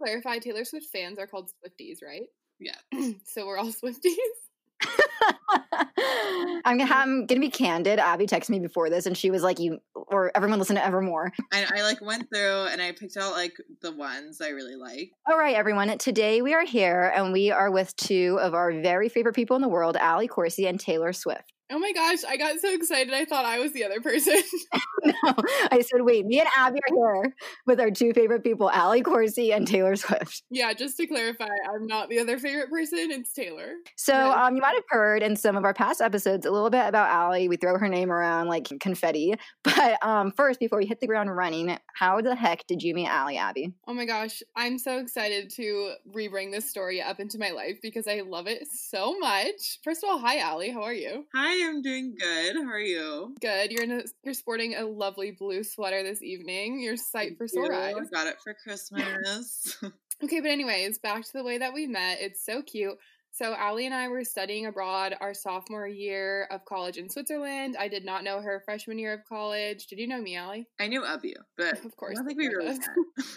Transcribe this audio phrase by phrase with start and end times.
[0.00, 2.26] clarify, Taylor Swift fans are called Swifties, right?
[2.62, 2.74] Yeah.
[3.24, 4.16] so we're all Swifties.
[6.64, 7.98] I'm gonna, I'm gonna be candid.
[7.98, 11.32] Abby texted me before this, and she was like, "You or everyone listen to Evermore."
[11.52, 15.10] I, I like went through and I picked out like the ones I really like.
[15.26, 15.96] All right, everyone.
[15.98, 19.62] Today we are here, and we are with two of our very favorite people in
[19.62, 21.52] the world, Ali Corsi and Taylor Swift.
[21.72, 23.14] Oh my gosh, I got so excited.
[23.14, 24.42] I thought I was the other person.
[25.04, 25.34] no,
[25.70, 27.34] I said, wait, me and Abby are here
[27.66, 30.42] with our two favorite people, Ali Corsi and Taylor Swift.
[30.50, 33.10] yeah, just to clarify, I'm not the other favorite person.
[33.10, 33.74] It's Taylor.
[33.96, 36.86] So um, you might have heard in some of our past episodes a little bit
[36.86, 37.48] about Ali.
[37.48, 39.34] We throw her name around like confetti.
[39.62, 43.08] But um, first, before we hit the ground running, how the heck did you meet
[43.08, 43.72] Ali, Abby?
[43.86, 48.08] Oh my gosh, I'm so excited to re-bring this story up into my life because
[48.08, 49.78] I love it so much.
[49.84, 51.26] First of all, hi Ali, how are you?
[51.34, 52.56] Hi, I'm doing good.
[52.56, 53.34] How are you?
[53.40, 53.72] Good.
[53.72, 56.80] You're in a, you're sporting a lovely blue sweater this evening.
[56.80, 57.94] You're sight for sore eyes.
[58.12, 59.76] Got it for Christmas.
[60.24, 62.18] okay, but anyways, back to the way that we met.
[62.20, 62.98] It's so cute.
[63.32, 67.76] So Ali and I were studying abroad our sophomore year of college in Switzerland.
[67.78, 69.86] I did not know her freshman year of college.
[69.86, 70.66] Did you know me, Ali?
[70.80, 72.78] I knew of you, but of course, I don't think we really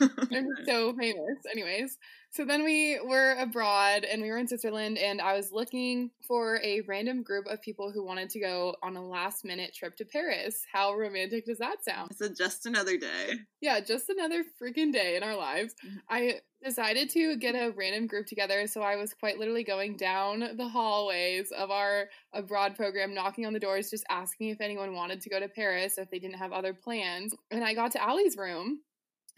[0.01, 1.37] I'm so famous.
[1.51, 1.97] Anyways,
[2.33, 6.59] so then we were abroad and we were in Switzerland, and I was looking for
[6.63, 10.05] a random group of people who wanted to go on a last minute trip to
[10.05, 10.65] Paris.
[10.73, 12.09] How romantic does that sound?
[12.09, 13.33] It's a just another day.
[13.61, 15.75] Yeah, just another freaking day in our lives.
[15.85, 15.97] Mm-hmm.
[16.09, 20.57] I decided to get a random group together, so I was quite literally going down
[20.57, 25.21] the hallways of our abroad program, knocking on the doors, just asking if anyone wanted
[25.21, 27.35] to go to Paris, if they didn't have other plans.
[27.51, 28.79] And I got to Ali's room,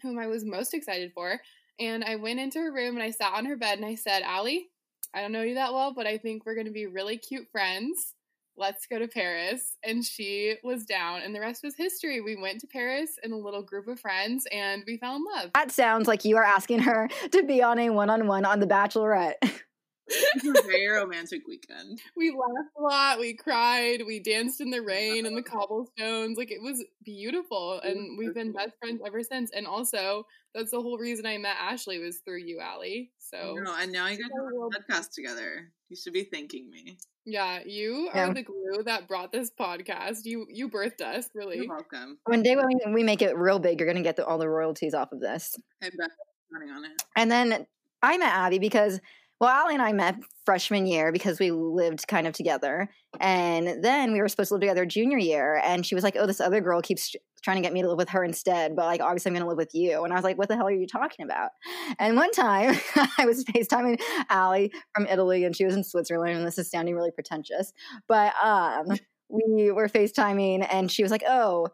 [0.00, 1.38] whom I was most excited for.
[1.78, 4.22] And I went into her room and I sat on her bed and I said,
[4.22, 4.68] Ali,
[5.14, 7.48] I don't know you that well, but I think we're going to be really cute
[7.50, 8.14] friends.
[8.56, 9.76] Let's go to Paris.
[9.84, 12.22] And she was down, and the rest was history.
[12.22, 15.50] We went to Paris in a little group of friends and we fell in love.
[15.54, 18.60] That sounds like you are asking her to be on a one on one on
[18.60, 19.34] The Bachelorette.
[20.08, 22.00] It was a very romantic weekend.
[22.16, 26.38] We laughed a lot, we cried, we danced in the rain and the cobblestones.
[26.38, 27.80] Like it was beautiful.
[27.82, 29.50] And we've been best friends ever since.
[29.54, 30.24] And also,
[30.54, 33.10] that's the whole reason I met Ashley was through you, Ali.
[33.18, 35.72] So no, and now you guys have a podcast together.
[35.88, 36.98] You should be thanking me.
[37.24, 38.28] Yeah, you Yeah.
[38.30, 40.18] are the glue that brought this podcast.
[40.24, 41.56] You you birthed us, really.
[41.58, 42.18] You're welcome.
[42.26, 44.38] One day when we, we make it real big, you're going to get the, all
[44.38, 45.54] the royalties off of this.
[45.82, 46.10] I'm back
[46.52, 47.02] running on it.
[47.16, 47.66] And then
[48.02, 49.00] I met Abby because,
[49.40, 50.16] well, Ali and I met
[50.46, 52.88] freshman year because we lived kind of together.
[53.20, 55.60] And then we were supposed to live together junior year.
[55.64, 57.98] And she was like, oh, this other girl keeps trying to get me to live
[57.98, 58.74] with her instead.
[58.74, 60.04] But like, obviously, I'm going to live with you.
[60.04, 61.50] And I was like, what the hell are you talking about?
[61.98, 62.78] And one time
[63.18, 66.38] I was FaceTiming Ali from Italy and she was in Switzerland.
[66.38, 67.72] And this is sounding really pretentious.
[68.08, 68.86] But um,
[69.28, 71.68] we were FaceTiming and she was like, oh,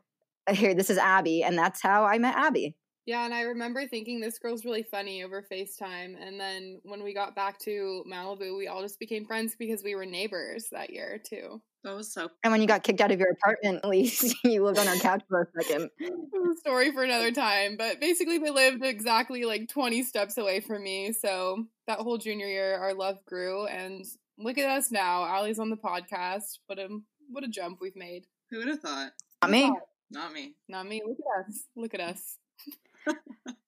[0.50, 1.42] here, this is Abby.
[1.44, 2.76] And that's how I met Abby.
[3.04, 6.14] Yeah, and I remember thinking this girl's really funny over FaceTime.
[6.20, 9.96] And then when we got back to Malibu, we all just became friends because we
[9.96, 11.60] were neighbors that year too.
[11.82, 12.30] That was so.
[12.44, 14.96] And when you got kicked out of your apartment, at least you lived on our
[14.96, 15.90] couch for a second.
[16.00, 17.76] A story for another time.
[17.76, 21.12] But basically, they lived exactly like 20 steps away from me.
[21.12, 23.66] So that whole junior year, our love grew.
[23.66, 24.04] And
[24.38, 25.22] look at us now.
[25.22, 26.58] Ali's on the podcast.
[26.66, 26.88] What a
[27.30, 28.26] what a jump we've made.
[28.50, 29.10] Who would have thought?
[29.42, 29.72] Not me.
[30.10, 30.54] Not me.
[30.68, 31.02] Not me.
[31.04, 31.64] Look at us.
[31.74, 32.38] Look at us.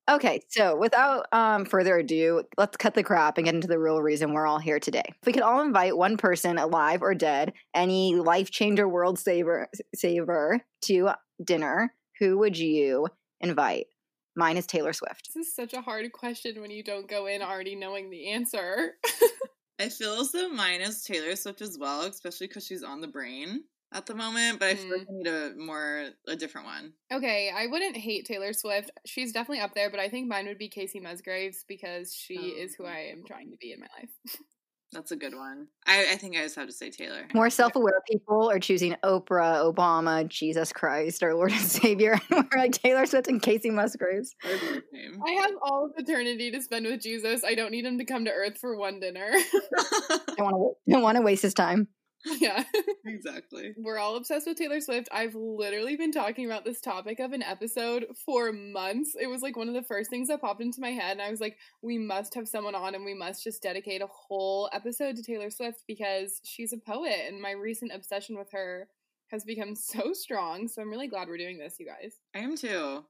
[0.07, 4.03] Okay, so without um, further ado, let's cut the crap and get into the real
[4.03, 5.03] reason we're all here today.
[5.07, 9.69] If we could all invite one person, alive or dead, any life changer, world saver,
[9.95, 11.11] saver to
[11.43, 13.09] dinner, who would you
[13.41, 13.87] invite?
[14.37, 15.31] Mine is Taylor Swift.
[15.35, 18.97] This is such a hard question when you don't go in already knowing the answer.
[19.81, 23.09] I feel as though mine is Taylor Swift as well, especially because she's on the
[23.09, 24.59] brain at the moment.
[24.59, 25.11] But I feel like mm.
[25.11, 26.93] I need a more a different one.
[27.13, 28.91] okay, I wouldn't hate Taylor Swift.
[29.07, 32.63] She's definitely up there, but I think mine would be Kacey Musgraves because she oh,
[32.63, 32.89] is who Oh.
[32.89, 34.11] I am trying to be in my life.
[34.93, 35.67] That's a good one.
[35.89, 37.27] I, I think I just have to say Taylor.
[37.35, 42.21] More self aware people are choosing Oprah, Obama, Jesus Christ, our Lord and Savior.
[42.31, 44.37] We're like Taylor Swift and Kacey Musgraves.
[44.45, 45.21] I love the name.
[45.27, 47.43] I have all of eternity to spend with Jesus.
[47.45, 49.33] I don't need him to come to earth for one dinner.
[50.37, 51.89] Don't want to don't want to waste his time.
[52.41, 52.65] yeah.
[53.05, 53.75] exactly.
[53.77, 55.09] We're all obsessed with Taylor Swift.
[55.13, 59.15] I've literally been talking about this topic of an episode for months.
[59.21, 61.13] It was like one of the first things that popped into my head.
[61.13, 64.07] And I was like, we must have someone on and we must just dedicate a
[64.07, 67.27] whole episode to Taylor Swift because she's a poet.
[67.29, 68.89] And my recent obsession with her
[69.29, 70.69] has become so strong.
[70.69, 72.17] So I'm really glad we're doing this, you guys.
[72.35, 73.05] I am too.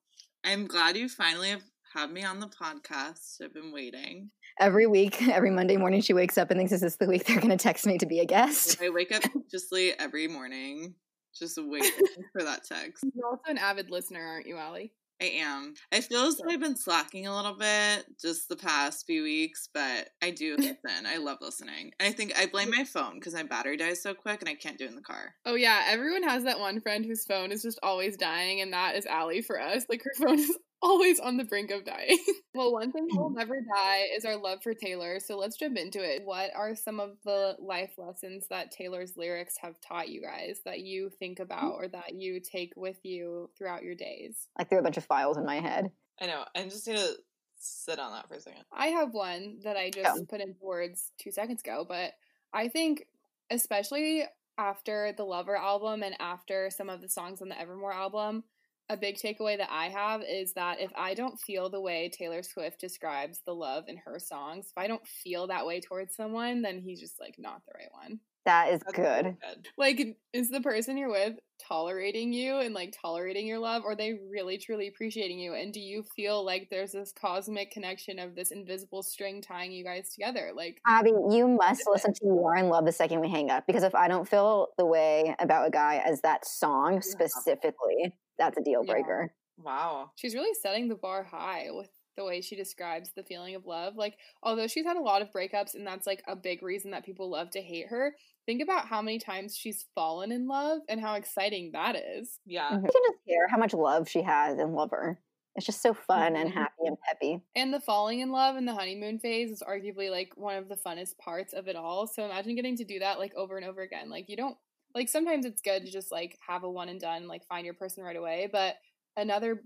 [0.44, 1.62] I'm glad you finally have
[1.94, 3.40] had me on the podcast.
[3.42, 4.30] I've been waiting.
[4.60, 7.36] Every week, every Monday morning, she wakes up and thinks, "Is this the week they're
[7.36, 10.94] going to text me to be a guest?" I wake up just late every morning,
[11.36, 11.90] just waiting
[12.32, 13.04] for that text.
[13.14, 14.92] You're also an avid listener, aren't you, Ali?
[15.22, 15.74] I am.
[15.92, 19.68] I feel as though I've been slacking a little bit just the past few weeks,
[19.72, 21.06] but I do listen.
[21.06, 21.92] I love listening.
[22.00, 22.78] I think I blame mm.
[22.78, 25.02] my phone because my battery dies so quick and I can't do it in the
[25.02, 25.34] car.
[25.46, 28.96] Oh yeah, everyone has that one friend whose phone is just always dying, and that
[28.96, 29.84] is Ali for us.
[29.88, 32.18] Like her phone is always on the brink of dying.
[32.54, 33.36] well, one thing that will mm.
[33.36, 35.18] never die is our love for Taylor.
[35.18, 36.22] So let's jump into it.
[36.24, 40.80] What are some of the life lessons that Taylor's lyrics have taught you guys that
[40.80, 41.44] you think mm.
[41.44, 44.46] about or that you take with you throughout your days?
[44.56, 45.90] I threw a bunch of files in my head.
[46.20, 46.44] I know.
[46.54, 47.14] I'm just need to
[47.58, 48.64] sit on that for a second.
[48.70, 50.24] I have one that I just Yeah.
[50.28, 52.12] put into words two seconds ago, but
[52.52, 53.08] I think
[53.50, 54.24] especially
[54.58, 58.44] after the Lover album and after some of the songs on the Evermore album,
[58.88, 62.42] a big takeaway that I have is that if I don't feel the way Taylor
[62.42, 66.62] Swift describes the love in her songs, if I don't feel that way towards someone,
[66.62, 68.20] then he's just like not the right one.
[68.44, 69.36] That is That's good.
[69.78, 71.34] Like, is the person you're with
[71.66, 75.54] tolerating you and like tolerating your love, or are they really truly appreciating you?
[75.54, 79.82] And do you feel like there's this cosmic connection of this invisible string tying you
[79.84, 80.50] guys together?
[80.54, 83.94] Like, Abby, you must listen to in Love the second we hang up because if
[83.94, 88.84] I don't feel the way about a guy as that song specifically, that's a deal
[88.84, 88.92] Yeah.
[88.92, 89.34] breaker.
[89.56, 90.10] Wow.
[90.16, 93.96] she's really setting the bar high with the way she describes the feeling of love.
[93.96, 97.04] Like, although she's had a lot of breakups and that's like a big reason that
[97.04, 98.14] people love to hate her,
[98.46, 102.38] think about how many times she's fallen in love and how exciting that is.
[102.46, 102.72] Yeah.
[102.72, 105.20] You can just hear how much love she has and love her.
[105.56, 106.54] It's just so fun and Mhm.
[106.54, 107.40] happy and peppy.
[107.54, 110.76] And the falling in love and the honeymoon phase is arguably like one of the
[110.76, 112.06] funnest parts of it all.
[112.08, 114.10] So imagine getting to do that like over and over again.
[114.10, 114.56] Like you don't
[114.94, 117.74] like sometimes it's good to just like have a one and done, like find your
[117.74, 118.48] person right away.
[118.50, 118.76] But
[119.16, 119.62] another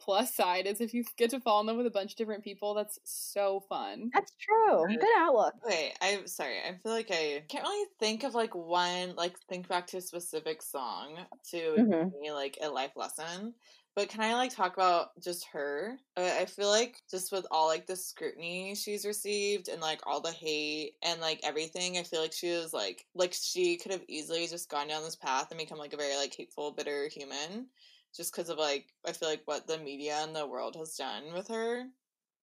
[0.00, 2.44] plus side is if you get to fall in love with a bunch of different
[2.44, 4.14] people, that's so fun.
[4.14, 4.98] That's true.
[5.00, 5.54] Good outlook.
[5.64, 6.60] Wait, I'm sorry.
[6.60, 10.00] I feel like I can't really think of like one like think back to a
[10.00, 12.12] specific song to Mhm.
[12.12, 13.54] give me like a life lesson.
[13.94, 15.98] But can I like talk about just her?
[16.16, 20.20] I I feel like just with all like the scrutiny she's received and like all
[20.22, 24.04] the hate and like everything, I feel like she was like like she could have
[24.08, 27.68] easily just gone down this path and become like a very like hateful, bitter human,
[28.14, 31.32] just because of like I feel like what the media and the world has done
[31.32, 31.86] with her,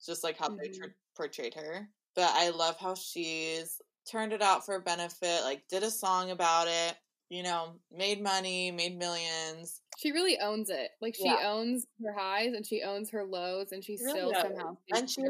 [0.06, 0.70] just like how they Mhm.
[0.70, 1.90] tr- portrayed her.
[2.16, 6.68] But I love how she's turned it out for benefit, like did a song about
[6.68, 6.98] it,
[7.30, 9.82] you know, made money, made millions.
[9.96, 10.92] She really owns it.
[11.02, 11.42] Like she Yeah.
[11.42, 14.46] owns her highs and she owns her lows and she Really still does.
[14.46, 15.22] somehow and she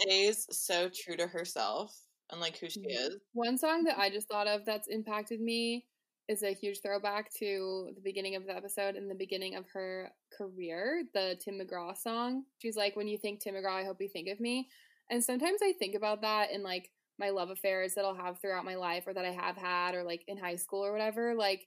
[0.00, 2.88] stays so true to herself and like who she Mhm.
[2.88, 3.16] is.
[3.32, 5.88] One song that I just thought of that's impacted me
[6.28, 10.10] is a huge throwback to the beginning of the episode and the beginning of her
[10.36, 12.44] career, the Tim McGraw song.
[12.58, 14.68] She's like, When you think Tim McGraw, I hope you think of me.
[15.10, 18.64] And sometimes I think about that in like my love affairs that I'll have throughout
[18.64, 21.34] my life or that I have had or like in high school or whatever.
[21.34, 21.66] Like,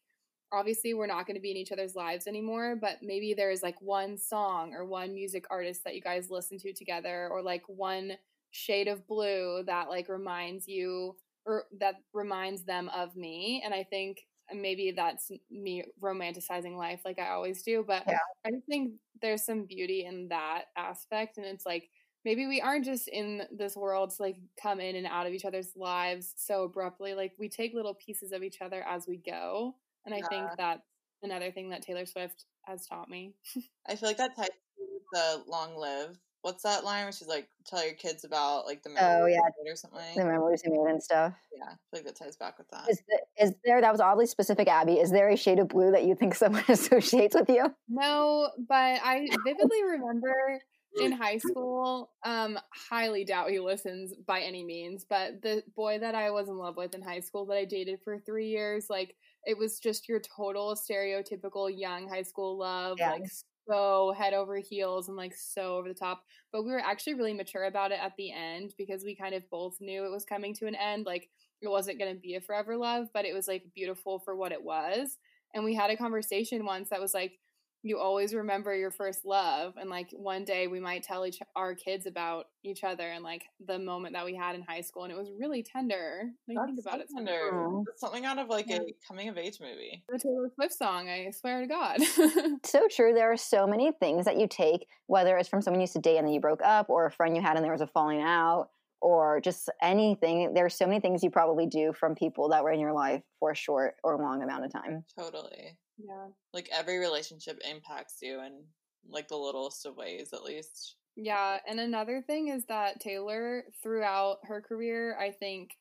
[0.52, 3.82] obviously, we're not going to be in each other's lives anymore, but maybe there's like
[3.82, 8.14] one song or one music artist that you guys listen to together or like one
[8.52, 11.16] shade of blue that like reminds you
[11.46, 17.20] or that reminds them of me and i think maybe that's me romanticizing life like
[17.20, 18.18] i always do but Yeah.
[18.46, 21.90] i think there's some beauty in that aspect and it's like
[22.26, 25.46] maybe we aren't just in this world to like come in and out of each
[25.46, 29.76] other's lives so abruptly like we take little pieces of each other as we go
[30.06, 30.56] and i think Yeah.
[30.58, 30.82] that's
[31.24, 33.34] another thing that taylor swift has taught me
[33.88, 36.18] I feel like that ties to the long live.
[36.42, 39.42] What's that line where she's like, tell your kids about like the Oh, memories yeah.
[39.58, 40.16] you made or something?
[40.16, 41.34] The memories we made and stuff.
[41.54, 42.90] Yeah, I feel like that ties back with that.
[42.90, 45.00] Is, the, is there, that was oddly specific, Abby.
[45.00, 47.76] Is there a shade of blue that you think someone associates with you?
[47.90, 50.62] No, but I vividly remember
[51.00, 56.16] in high school, um, highly doubt he listens by any means, but the boy that
[56.16, 59.16] I was in love with in high school that I dated for three years, like
[59.46, 63.12] it was just your total stereotypical young high school love, Yeah.
[63.12, 63.24] like
[63.70, 66.24] so head over heels and like so over the top.
[66.52, 69.50] But we were actually really mature about it at the end because we kind of
[69.50, 71.06] both knew it was coming to an end.
[71.06, 71.30] Like
[71.62, 74.52] it wasn't going to be a forever love, but it was like beautiful for what
[74.52, 75.18] it was.
[75.54, 77.40] And we had a conversation once that was like,
[77.82, 81.74] you always remember your first love and like one day we might tell each our
[81.74, 85.12] kids about each other and like the moment that we had in high school and
[85.14, 87.52] it was really tender when I think about so it tender.
[87.54, 87.84] Aw.
[87.90, 88.80] It's something out of like Yeah.
[88.82, 90.04] a coming of age movie.
[90.10, 92.00] the taylor swift song i swear to god
[92.66, 93.14] So true.
[93.14, 96.00] There are so many things that you take, whether it's from someone you used to
[96.00, 97.88] date and then you broke up, or a friend you had and there was a
[97.88, 98.70] falling out,
[99.02, 100.54] or just anything.
[100.54, 103.22] There are so many things you probably do from people that were in your life
[103.40, 105.04] for a short or long amount of time.
[105.18, 105.78] Totally.
[106.04, 108.64] Yeah Like every relationship impacts you in
[109.10, 110.96] like the littlest of ways, at least.
[111.16, 115.72] Yeah, and another thing is that Taylor, throughout her career, I think,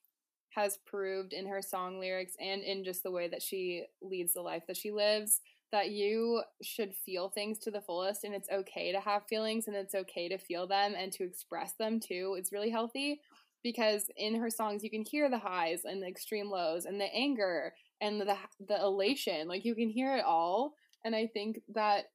[0.50, 4.40] has proved in her song lyrics and in just the way that she leads the
[4.40, 8.90] life that she lives that you should feel things to the fullest and it's okay
[8.90, 12.36] to have feelings and it's okay to feel them and to express them too.
[12.38, 13.20] It's really healthy
[13.62, 17.14] because in her songs you can hear the highs and the extreme lows and the
[17.14, 18.36] anger and the
[18.66, 19.48] the elation.
[19.48, 20.74] Like you can hear it all
[21.04, 22.06] and I think that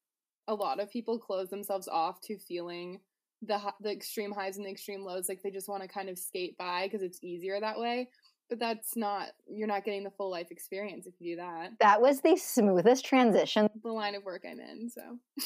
[0.47, 2.99] a lot of people close themselves off to feeling
[3.41, 6.17] the the extreme highs and the extreme lows like they just want to kind of
[6.17, 8.09] skate by because it's easier that way
[8.53, 12.01] but that's not you're not getting the full life experience if you do that That
[12.01, 13.67] was the smoothest transition.
[13.83, 15.01] the line of work i'm in so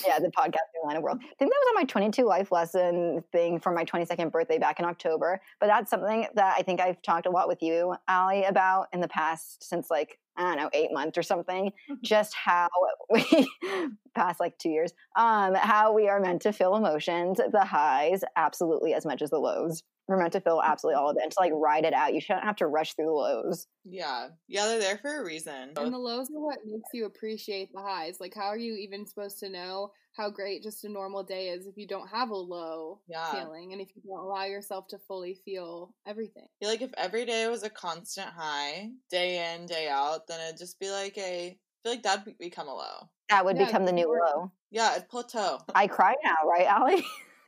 [0.05, 1.15] Yeah, the podcasting line of work.
[1.19, 4.79] I think that was on my 22 life lesson thing for my 22nd birthday back
[4.79, 5.39] in October.
[5.61, 8.99] But that's something that I think I've talked a lot with you, Ali, about in
[8.99, 11.71] the past since like, I don't know, eight months or something.
[12.03, 12.67] Just how
[13.09, 13.49] we,
[14.15, 18.93] past like two years, um, how we are meant to feel emotions, the highs, absolutely
[18.93, 19.83] as much as the lows.
[20.07, 22.13] We're meant to feel absolutely all of it and to like ride it out.
[22.13, 23.67] You shouldn't have to rush through the lows.
[23.83, 24.29] Yeah.
[24.47, 25.73] Yeah, they're there for a reason.
[25.77, 29.05] and the lows are what makes you appreciate the highs like how are you even
[29.05, 32.35] supposed to know how great just a normal day is if you don't have a
[32.35, 33.31] low Yeah.
[33.31, 36.93] feeling and if you don't allow yourself to fully feel everything I feel like if
[36.97, 41.17] every day was a constant high, day in, day out, then it'd just be like
[41.17, 41.49] a.
[41.49, 43.09] I feel like that'd become a low.
[43.29, 44.51] That would Yeah, become the new low.
[44.71, 45.59] Yeah, it'd plateau.
[45.75, 47.05] I cry now, right, Ali?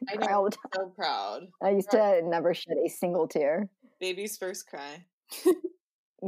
[0.07, 0.37] I cry know.
[0.37, 0.71] all the time.
[0.75, 1.47] So proud.
[1.61, 3.69] I used to never shed a single tear.
[3.99, 5.05] Baby's first cry.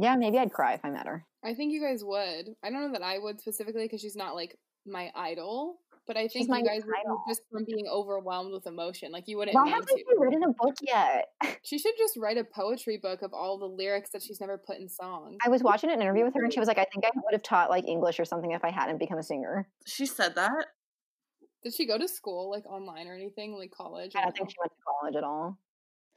[0.00, 1.26] Yeah, maybe I'd cry if I met her.
[1.44, 4.34] i think you guys would i don't know that i would specifically because she's not
[4.34, 8.66] like my idol but i think my you guys would just from being overwhelmed with
[8.66, 11.26] emotion like you wouldn't Why need haven't you written a book yet?
[11.62, 14.78] she should just write a poetry book of all the lyrics that she's never put
[14.78, 17.04] in songs I was watching an interview with her and she was like, I think
[17.04, 19.68] I would have taught like English or something if I hadn't become a singer.
[19.86, 20.66] She said that?
[21.62, 24.56] Did she go to school like online or anything like college I don't think she
[24.58, 25.58] went to college at all.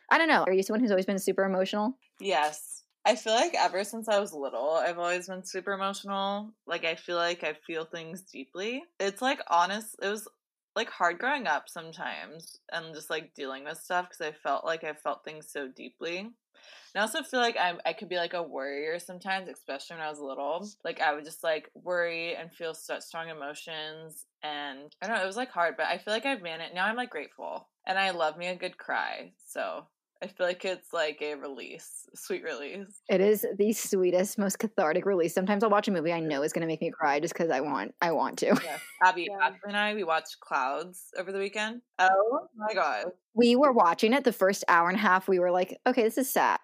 [0.09, 0.43] I don't know.
[0.43, 1.97] Are you someone who's always been super emotional?
[2.19, 2.83] Yes.
[3.05, 6.51] I feel like ever since I was little, I've always been super emotional.
[6.65, 8.83] Like, I feel like I feel things deeply.
[8.99, 10.27] It's like honest, it was
[10.75, 14.83] like hard growing up sometimes and just like dealing with stuff because I felt like
[14.83, 16.19] I felt things so deeply.
[16.19, 20.05] And I also feel like I'm, I could be like a worrier sometimes, especially when
[20.05, 20.67] I was little.
[20.83, 24.25] Like, I would just like worry and feel such strong emotions.
[24.43, 26.73] And I don't know, it was like hard, but I feel like I've managed.
[26.73, 29.33] Now I'm like grateful and I love me a good cry.
[29.45, 29.87] So
[30.21, 33.01] I feel like it's like a release, sweet release.
[33.09, 35.33] It is the sweetest, most cathartic release.
[35.33, 37.51] Sometimes I'll watch a movie I know is going to make me cry just because
[37.51, 38.47] I want, I want to.
[38.47, 38.77] Yeah.
[39.03, 39.45] Abby, Yeah.
[39.45, 41.81] Ashley and I, we watched Clouds over the weekend.
[41.99, 43.05] Oh, oh my god.
[43.33, 45.27] We were watching it the first hour and a half.
[45.27, 46.59] We were like, okay, this is sad.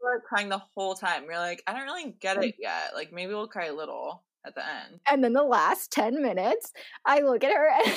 [0.00, 1.26] We were crying the whole time.
[1.26, 2.92] We are like, I don't really get it yet.
[2.94, 5.00] Like maybe we'll cry a little at the end.
[5.06, 6.72] And then the last 10 minutes,
[7.04, 7.94] I look at her and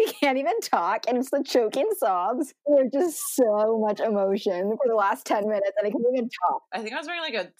[0.00, 1.04] we can't even talk.
[1.08, 2.54] And it's the choking sobs.
[2.66, 6.62] There's just so much emotion for the last 10 minutes and I can't even talk.
[6.72, 7.50] I think I was wearing like a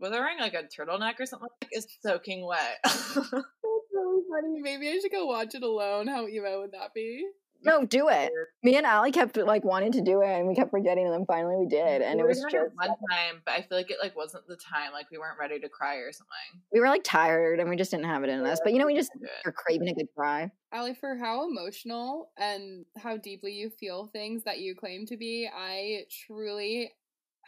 [0.00, 1.48] was I wearing like a turtleneck or something?
[1.60, 2.78] Like, it's soaking wet.
[2.84, 4.60] That's really funny.
[4.62, 6.06] Maybe I should go watch it alone.
[6.08, 7.26] How emo would that be?
[7.64, 8.30] No, do it.
[8.62, 11.24] Me and Ali kept like wanting to do it and we kept forgetting and then
[11.26, 12.02] finally we did.
[12.02, 14.46] And We it was just, it one time, but I feel like it like wasn't
[14.46, 14.92] the time.
[14.92, 16.62] Like we weren't ready to cry or something.
[16.72, 18.60] we were like tired and we just didn't have it in us.
[18.62, 19.10] But you know, we just
[19.44, 20.50] are craving a good cry.
[20.72, 25.48] Ali, for how emotional and how deeply you feel things that you claim to be,
[25.52, 26.92] I truly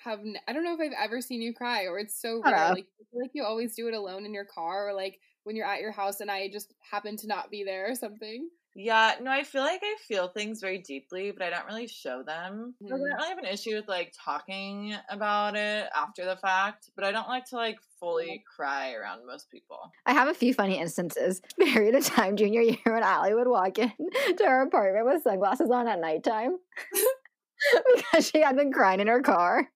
[0.02, 0.18] have.
[0.20, 2.64] N- I don't know if I've ever seen you cry, or it's so Shut rare.
[2.64, 2.74] up.
[2.74, 5.54] Like, I feel like you always do it alone in your car, or like when
[5.54, 8.48] you're at your house and I just happen to not be there or something.
[8.74, 12.22] Yeah, no, I feel like I feel things very deeply, but I don't really show
[12.22, 12.74] them.
[12.80, 13.04] Like, I mm-hmm.
[13.04, 17.12] don't really have an issue with like talking about it after the fact, but I
[17.12, 19.92] don't like to like fully cry around most people.
[20.06, 21.42] I have a few funny instances.
[21.58, 23.92] Period of time junior year when Ali would walk in
[24.38, 26.56] to her apartment with sunglasses on at nighttime
[27.94, 29.68] because she had been crying in her car.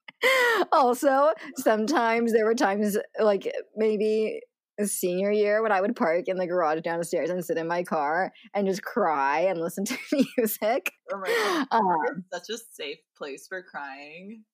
[0.72, 4.40] Also, sometimes there were times like maybe
[4.84, 8.32] senior year when I would park in the garage downstairs and sit in my car
[8.54, 9.98] and just cry and listen to
[10.36, 10.92] music.
[11.12, 14.44] Oh my god, Um, such a safe place for crying.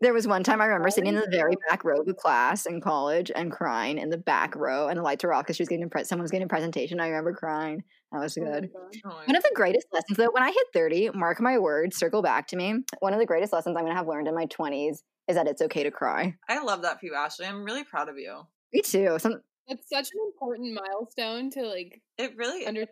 [0.00, 2.80] There was one time I remember sitting in the very back row of class in
[2.80, 5.68] college and crying in the back row, and the lights were off because she was
[5.68, 7.00] getting a pre- someone was getting a presentation.
[7.00, 7.82] I remember crying.
[8.12, 8.70] That was Oh good.
[9.04, 12.22] Oh One of the greatest lessons, though, when I hit 30, mark my words, circle
[12.22, 12.74] back to me.
[13.00, 14.98] One of the greatest lessons I'm going to have learned in my 20s
[15.28, 16.34] is that it's okay to cry.
[16.48, 17.46] I love that for you, Ashley.
[17.46, 18.42] I'm really proud of you.
[18.72, 19.18] Me too.
[19.18, 22.68] Some, That's such an important milestone to like It really is.
[22.68, 22.90] understand.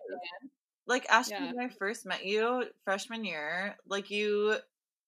[0.87, 1.52] like Ashley Yeah.
[1.52, 4.57] when I first met you freshman year, like you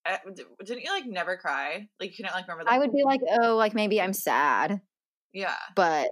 [0.05, 0.19] uh,
[0.65, 1.89] didn't you like never cry?
[1.99, 2.65] Like you couldn't like remember.
[2.65, 4.81] The I would be like, oh, like maybe I'm sad,
[5.33, 5.57] yeah.
[5.75, 6.11] but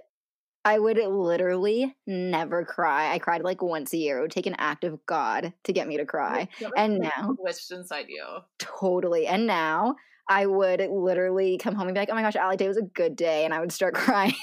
[0.65, 3.13] I would literally never cry.
[3.13, 4.17] I cried like once a year.
[4.17, 6.49] It would take an act of God to get me to cry.
[6.75, 8.25] And now, Switched inside you.
[8.59, 9.27] totally.
[9.27, 9.95] And now
[10.27, 12.81] I would literally come home and be like, oh my gosh, Ali, Day was a
[12.81, 13.45] good day.
[13.45, 14.33] And I would start crying.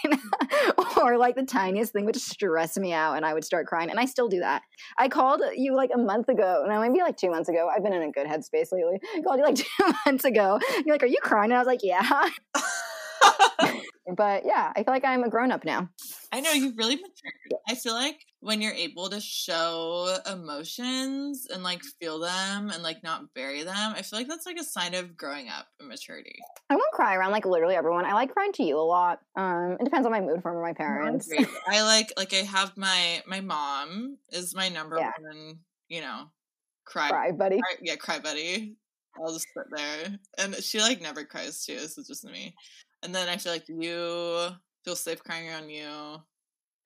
[1.03, 3.91] or like the tiniest thing would stress me out and I would start crying.
[3.91, 4.63] And I still do that.
[4.99, 7.69] I called you like a month ago, no, maybe like two months ago.
[7.75, 9.01] I've been in a good headspace lately.
[9.17, 10.61] I called you like two months ago.
[10.85, 11.51] You're like, are you crying?
[11.51, 12.29] And I was like, yeah.
[14.17, 15.89] But yeah, I feel like I'm a grown up now.
[16.33, 17.61] I know you've really matured.
[17.69, 23.03] I feel like when you're able to show emotions and like feel them and like
[23.05, 26.35] not bury them, I feel like that's like a sign of growing up and maturity.
[26.69, 28.05] I won't cry around like literally everyone.
[28.05, 29.21] I like crying to you a lot.
[29.37, 31.29] Um, it depends on my mood from my parents.
[31.69, 35.13] I like like I have my my mom is my number Yeah.
[35.21, 36.31] one, you know,
[36.85, 37.61] cry, Cry, buddy.
[37.61, 38.75] cry- yeah, cry buddy.
[39.17, 41.79] I'll just sit there, and she like never cries too.
[41.81, 42.55] So it's just me.
[43.03, 44.49] And then I feel like you
[44.85, 46.23] feel safe crying around you.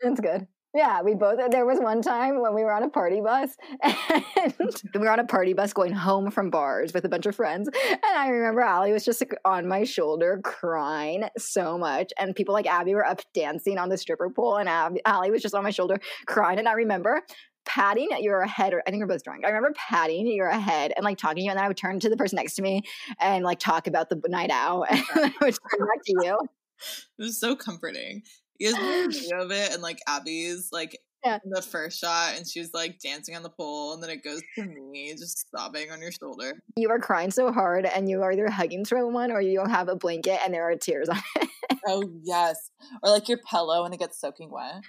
[0.00, 0.46] It's good.
[0.76, 1.38] Yeah, we both.
[1.40, 4.54] Uh, there was one time when we were on a party bus, and
[4.94, 7.70] we were on a party bus going home from bars with a bunch of friends.
[7.90, 12.52] And I remember Ali was just like, on my shoulder crying so much, and people
[12.52, 15.62] like Abby were up dancing on the stripper pole, and Abby, Ali was just on
[15.62, 16.58] my shoulder crying.
[16.58, 17.22] And I remember
[17.66, 19.44] patting at your head, or I think we're both drunk.
[19.44, 22.00] I remember patting your head and like talking to you, and then I would turn
[22.00, 22.82] to the person next to me
[23.20, 26.38] and like talk about the night out, and I would turn back to you.
[27.18, 28.22] It was so comforting.
[28.58, 31.38] You guys video of it, and like Abby's like Yeah.
[31.44, 34.40] in the first shot, and she's like dancing on the pole, and then it goes
[34.56, 36.52] to me just sobbing on your shoulder.
[36.76, 39.88] You are crying so hard, and you are either hugging someone or you don't have
[39.88, 41.48] a blanket, and there are tears on it.
[41.88, 42.70] Oh yes,
[43.02, 44.82] or like your pillow and it gets soaking wet.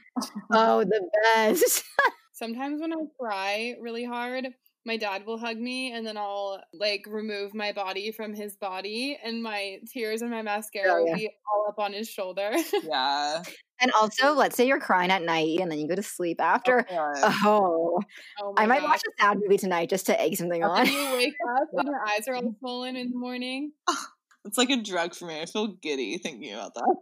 [0.51, 1.84] Oh, the best.
[2.38, 4.48] Sometimes when I cry really hard,
[4.86, 9.17] my dad will hug me and then I'll like remove my body from his body
[9.24, 12.51] and my tears and my mascara Oh, will be all up on his shoulder.
[12.84, 13.41] Yeah.
[13.79, 16.44] And also, let's say you're crying at night and then you go to sleep oh,
[16.44, 16.86] after.
[16.91, 18.00] Oh, Oh,
[18.39, 18.89] oh I might God.
[18.91, 20.86] watch a sad movie tonight just to egg something And on.
[20.86, 23.72] then you wake up and your eyes are all swollen in the morning.
[24.46, 25.41] It's like a drug for me.
[25.41, 26.96] I feel giddy thinking about that.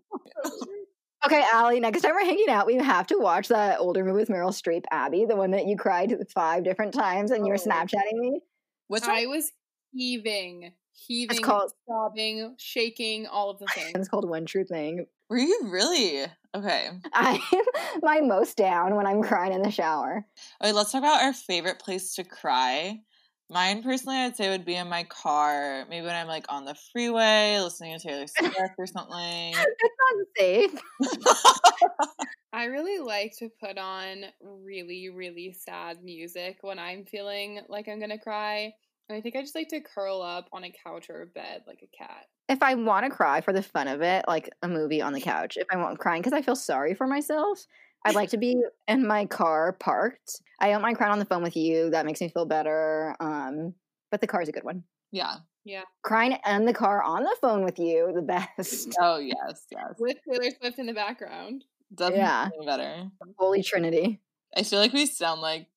[1.26, 4.30] Okay, Ali, next time we're hanging out, we have to watch that older movie with
[4.30, 7.68] Meryl Streep, Abby, the one that you cried five different times and you were Oh.
[7.70, 8.42] Snapchatting me.
[8.88, 9.52] What's I was
[9.92, 13.94] heaving, heaving, called- sobbing, shaking, all of the things.
[13.96, 15.08] It's called One True Thing.
[15.30, 16.26] Were you really?
[16.54, 16.90] Okay.
[17.14, 17.40] I'm
[18.04, 20.26] my most down when I'm crying in the shower.
[20.62, 23.02] Okay, let's talk about our favorite place to cry.
[23.50, 25.86] Mine personally, I'd say would be in my car.
[25.88, 29.54] Maybe when I'm like on the freeway listening to Taylor Swift or something.
[29.54, 30.82] It's not safe.
[32.54, 38.00] I really like to put on really, really sad music when I'm feeling like I'm
[38.00, 38.74] gonna cry.
[39.10, 41.62] And I think I just like to curl up on a couch or a bed
[41.68, 42.26] like a cat.
[42.50, 45.22] if I want to cry for the fun of it, like a movie on the
[45.22, 47.66] couch, if I want crying because I feel sorry for myself,
[48.06, 50.42] I'd like to be in my car parked.
[50.60, 51.90] I don't mind crying on the phone with you.
[51.90, 53.16] That makes me feel better.
[53.20, 53.74] Um,
[54.12, 54.84] but the car's a good one.
[55.12, 55.36] yeah.
[55.68, 55.82] Yeah.
[56.04, 58.22] Crying in the car on the phone with you, the
[58.58, 58.96] best.
[59.02, 59.96] Oh yes, yes.
[59.98, 61.66] With Taylor Swift in the background.
[61.94, 62.50] Doesn't Yeah.
[62.60, 62.66] yeah.
[62.68, 63.10] better.
[63.40, 64.22] Holy Trinity.
[64.56, 65.68] I feel like we sound like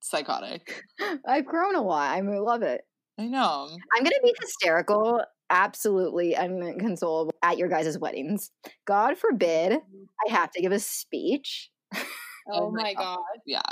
[0.00, 0.82] psychotic.
[1.26, 2.10] I've grown a lot.
[2.16, 2.82] I love it.
[3.18, 3.68] I know.
[3.94, 5.20] I'm gonna be hysterical,
[5.52, 8.50] absolutely inconsolable at your guys' weddings.
[8.86, 10.04] God forbid mm-hmm.
[10.26, 11.70] I have to give a speech.
[12.50, 13.20] Oh, Oh my my god.
[13.46, 13.62] Yeah.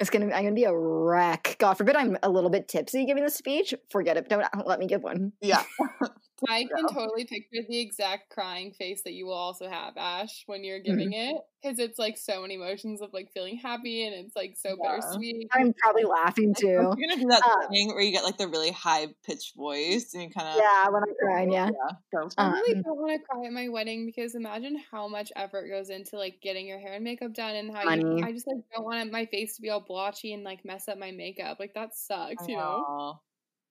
[0.00, 0.26] It's gonna.
[0.26, 1.56] I'm gonna be a wreck.
[1.58, 3.72] God forbid I'm a little bit tipsy giving the speech.
[3.90, 4.28] Forget it.
[4.28, 5.32] Don't let me give one.
[5.40, 5.62] Yeah.
[6.48, 10.62] I can totally picture the exact crying face that you will also have, Ash, when
[10.64, 11.36] you're giving it.
[11.62, 14.96] Because it's like so many emotions of like feeling happy and it's like so Yeah.
[15.00, 15.48] bittersweet.
[15.52, 16.66] I'm probably laughing too.
[16.66, 20.14] You're gonna do that Uh, thing where you get like the really high pitched voice
[20.14, 21.52] and you kind of Yeah, when I'm crying.
[21.52, 21.68] Yeah.
[22.12, 25.32] For I Um, really don't want to cry at my wedding because imagine how much
[25.34, 28.46] effort goes into like getting your hair and makeup done and how you, I just
[28.46, 31.58] like don't want my face to be all blotchy and like mess up my makeup.
[31.58, 33.20] Like that sucks, you know.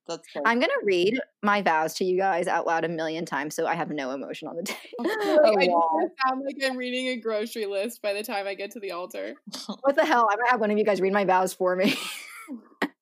[0.08, 0.15] Know.
[0.15, 3.56] That's so I'm gonna read my vows to you guys out loud a million times,
[3.56, 4.76] so I have no emotion on the day.
[5.00, 8.54] Like, oh, I just sound like I'm reading a grocery list by the time I
[8.54, 9.36] get to the altar.
[9.82, 10.28] what the hell?
[10.30, 11.96] I'm gonna have one of you guys read my vows for me.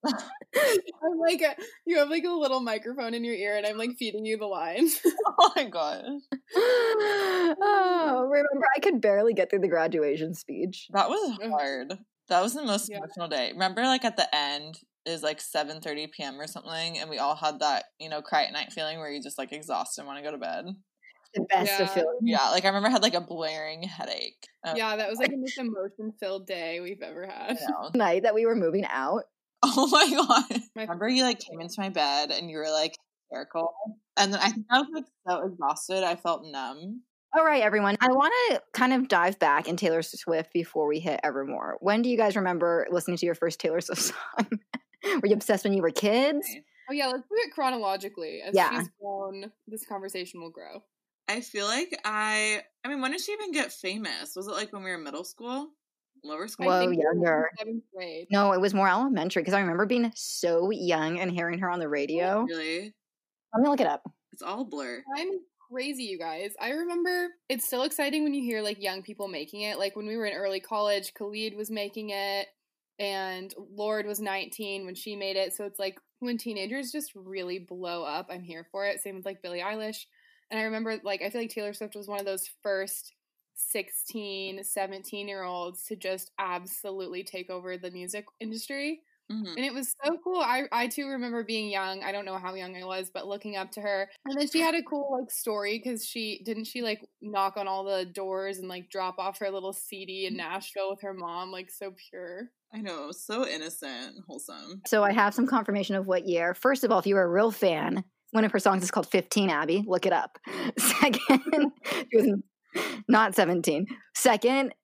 [0.06, 3.96] I'm like a, you have like a little microphone in your ear and I'm like
[3.98, 5.00] feeding you the lines.
[5.38, 6.04] Oh my gosh.
[6.56, 10.86] oh, remember I could barely get through the graduation speech.
[10.92, 11.98] That was hard.
[12.28, 12.98] That was the most Yeah.
[12.98, 13.50] emotional day.
[13.52, 16.40] Remember like at the end is like 7:30 p.m.
[16.40, 19.22] or something and we all had that, you know, cry at night feeling where you
[19.22, 20.66] just like exhausted and want to go to bed.
[21.34, 21.94] The best of Yeah.
[21.94, 22.18] feelings.
[22.22, 24.46] Yeah, like I remember I had like a blaring headache.
[24.66, 27.58] Uh, yeah, that was like the most emotion filled day we've ever had.
[27.60, 27.90] you.
[27.94, 29.22] Night that we were moving out.
[29.62, 30.60] Oh my god.
[30.76, 32.94] My- Remember you like came into my bed and you were like
[33.30, 33.74] hysterical.
[34.16, 37.02] And then I think I was like so exhausted I felt numb.
[37.36, 37.96] All right, everyone.
[38.00, 41.76] I want to kind of dive back in Taylor Swift before we hit Evermore.
[41.80, 44.00] When do you guys remember listening to your first Taylor Swift
[44.38, 44.48] song?
[45.22, 46.46] were you obsessed when you were kids?
[46.88, 48.42] Oh yeah, let's do it chronologically.
[48.42, 48.78] As Yeah.
[48.78, 50.82] she's grown, this conversation will grow.
[51.28, 52.62] I feel like I.
[52.84, 54.36] I mean, when did she even get famous?
[54.36, 55.70] Was it like when we were in middle school,
[56.22, 56.66] lower school?
[56.66, 57.50] Whoa, I think it was in younger.
[57.58, 58.28] Seventh grade.
[58.30, 61.80] No, it was more elementary because I remember being so young and hearing her on
[61.80, 62.42] the oh, radio.
[62.42, 62.94] Really?
[63.52, 64.08] Let me look it up.
[64.32, 65.02] It's all blur.
[65.16, 65.40] I'm
[65.70, 66.52] crazy, you guys.
[66.60, 69.78] I remember it's so exciting when you hear like young people making it.
[69.78, 72.46] Like when we were in early college, Khalid was making it,
[72.98, 75.54] and Lorde was 19 when she made it.
[75.54, 79.00] So it's like when teenagers just really blow up, I'm here for it.
[79.00, 80.06] Same with like Billie Eilish.
[80.50, 83.12] And I remember like I feel like Taylor Swift was one of those first
[83.56, 89.00] 16, 17 year olds to just absolutely take over the music industry.
[89.30, 90.40] Hmm And it was so cool.
[90.40, 92.02] I I too remember being young.
[92.02, 94.08] I don't know how young I was, but looking up to her.
[94.24, 97.68] And then she had a cool like story because she didn't she like knock on
[97.68, 101.50] all the doors and like drop off her little CD in Nashville with her mom,
[101.50, 102.50] like so pure.
[102.72, 104.82] I know, so innocent, wholesome.
[104.86, 106.54] So I have some confirmation of what year.
[106.54, 109.06] First of all, if you were a real fan, one of her songs is called
[109.06, 109.84] 15, Abby.
[109.86, 110.38] Look it up.
[110.78, 112.32] Second, she was
[113.08, 113.86] not 17.
[114.14, 114.74] Second,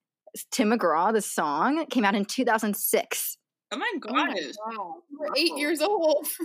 [0.50, 3.36] Tim McGraw, the song came out in 2006.
[3.72, 4.52] Oh my Oh my gosh!
[4.66, 4.96] wow.
[5.10, 6.26] You were eight years old.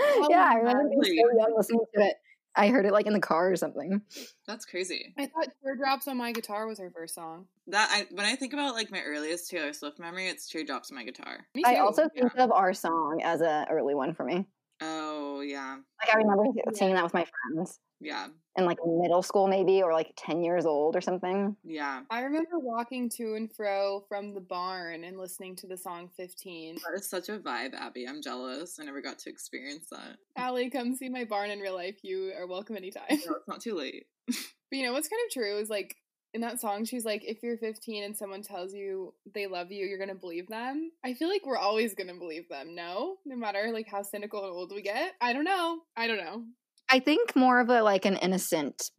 [0.00, 2.16] Oh yeah, I remember being so young listening to it.
[2.54, 4.00] I heard it like in the car or something.
[4.46, 5.14] That's crazy.
[5.18, 7.46] I thought Teardrops on My Guitar was her first song.
[7.68, 10.96] That I when I think about like my earliest Taylor Swift memory, it's teardrops on
[10.96, 11.46] my guitar.
[11.54, 11.80] Me I too.
[11.80, 12.22] also yeah.
[12.28, 14.46] think of our song as a early one for me.
[14.82, 19.46] Oh yeah, Like I remember singing that with my friends yeah, in like middle school
[19.46, 21.56] maybe or like 10 years old or something.
[21.62, 22.00] yeah.
[22.10, 26.76] I remember walking to and fro from the barn and listening to the song 15.
[26.76, 28.06] That is such a vibe, Abby.
[28.08, 28.78] I'm jealous.
[28.80, 30.16] I never got to experience that.
[30.36, 31.98] Ali, come see my barn in real life.
[32.02, 33.04] You are welcome anytime.
[33.10, 34.06] No, it's not too late.
[34.70, 35.94] But you know what's kind of true is like
[36.34, 39.86] in that song, she's like, if you're 15 and someone tells you they love you,
[39.86, 40.90] you're gonna believe them.
[41.04, 42.74] I feel like we're always gonna believe them.
[42.74, 45.12] No, no matter like how cynical and old we get.
[45.20, 45.80] I don't know.
[45.96, 46.44] I don't know.
[46.90, 48.90] I think more of a like an innocent,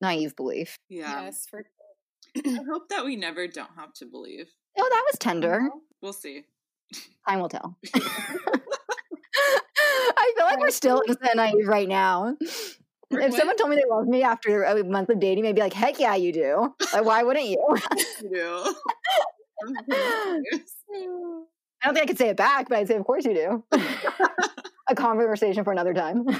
[0.00, 0.78] naive belief.
[0.88, 1.24] Yeah.
[1.24, 1.64] Yes, for
[2.36, 4.48] I hope that we never don't have to believe.
[4.78, 5.68] Oh, that was tender.
[6.00, 6.44] We'll see.
[7.28, 7.76] Time will tell.
[10.16, 12.36] I feel like we're still innocent and naive right now.
[13.10, 13.38] We're If what?
[13.38, 15.98] someone told me they loved me after a month of dating, I'd be like, heck
[15.98, 16.74] yeah, you do.
[16.92, 17.58] Like, why wouldn't you?
[18.22, 18.74] You do.
[19.92, 23.64] I don't think I could say it back, but I'd say, of course you do.
[24.88, 26.26] a conversation for another time.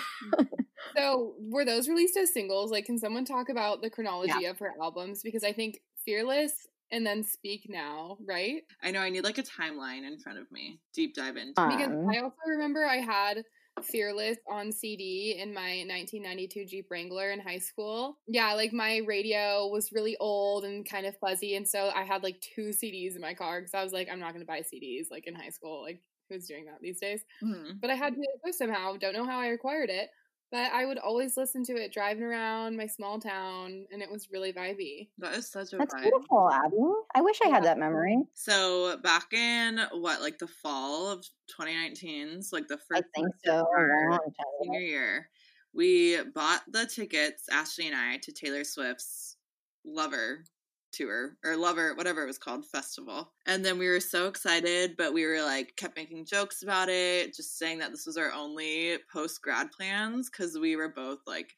[0.97, 2.73] So, were those released as singles?
[2.73, 5.23] Like, can someone talk about the chronology of her albums?
[5.23, 8.63] Because I think Fearless and then Speak Now, right?
[8.83, 10.81] I know I need like a timeline in front of me.
[10.93, 11.53] Deep dive into.
[11.55, 13.45] Because Um, I also remember I had
[13.85, 18.19] Fearless on CD in my 1992 Jeep Wrangler in high school.
[18.27, 21.57] Yeah, like my radio was really old and kind of fuzzy.
[21.57, 24.21] And so I had like two CDs in my car because I was like, I'm
[24.21, 25.83] not going to buy CDs like in high school.
[25.83, 27.25] Like, who's doing that these days?
[27.43, 27.81] Mhm.
[27.81, 28.97] but I had to somehow.
[28.97, 30.11] Don't know how I acquired it,
[30.51, 34.29] but I would always listen to it driving around my small town, and it was
[34.31, 35.09] really vibey.
[35.19, 36.03] That is such a That's vibe.
[36.03, 36.77] beautiful, Abby.
[37.15, 38.19] I wish I had that memory.
[38.35, 43.29] So back in what, like the fall of 2019, so like the I first think
[43.45, 43.61] so.
[43.61, 44.63] of our a long time ago.
[44.65, 45.31] senior year,
[45.73, 49.37] we bought the tickets, Ashley and I, to Taylor Swift's
[49.85, 50.45] Lover
[50.93, 53.33] tour or Lover, whatever it was called, festival.
[53.47, 57.35] And then we were so excited, but we were like kept making jokes about it,
[57.35, 61.55] just saying that this was our only post grad plans because we were both like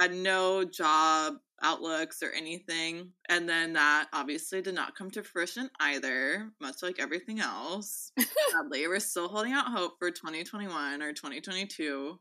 [0.00, 3.12] had no job outlooks or anything.
[3.28, 8.12] And then that obviously did not come to fruition either, much like everything else.
[8.50, 12.18] Sadly, we're still holding out hope for 2021 or 2022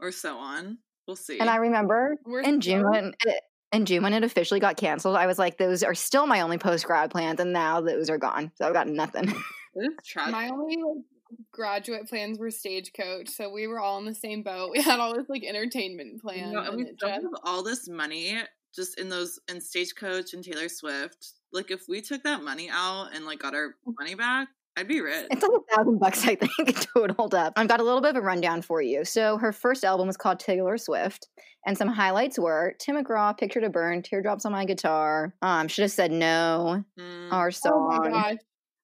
[0.00, 0.78] or so on.
[1.06, 1.38] We'll see.
[1.40, 4.76] And I remember We're in June still- when it, in June when it officially got
[4.76, 8.10] canceled, I was like, those are still my only post grad plans, and now those
[8.10, 8.50] are gone.
[8.56, 9.32] So I've got nothing.
[9.74, 10.16] it's.
[10.16, 11.04] My only like,
[11.52, 14.70] graduate plans were stagecoach, so we were all in the same boat.
[14.76, 17.32] We had all this like entertainment You know, and we and it still just- have
[17.44, 18.38] all this money
[18.74, 21.32] just in those in Stagecoach and Taylor Swift.
[21.52, 23.94] Like if we took that money out and like got our mm.
[23.98, 25.26] money back, I'd be rich.
[25.30, 27.52] It's like a thousand bucks, I think, totaled up.
[27.56, 29.04] I've got a little bit of a rundown for you.
[29.04, 31.28] So her first album was called Taylor Swift,
[31.66, 35.82] and some highlights were Tim McGraw, Picture to Burn, Teardrops on My Guitar, um, Should
[35.82, 37.98] Have Said No, Mm, our Oh song.
[38.00, 38.36] my gosh.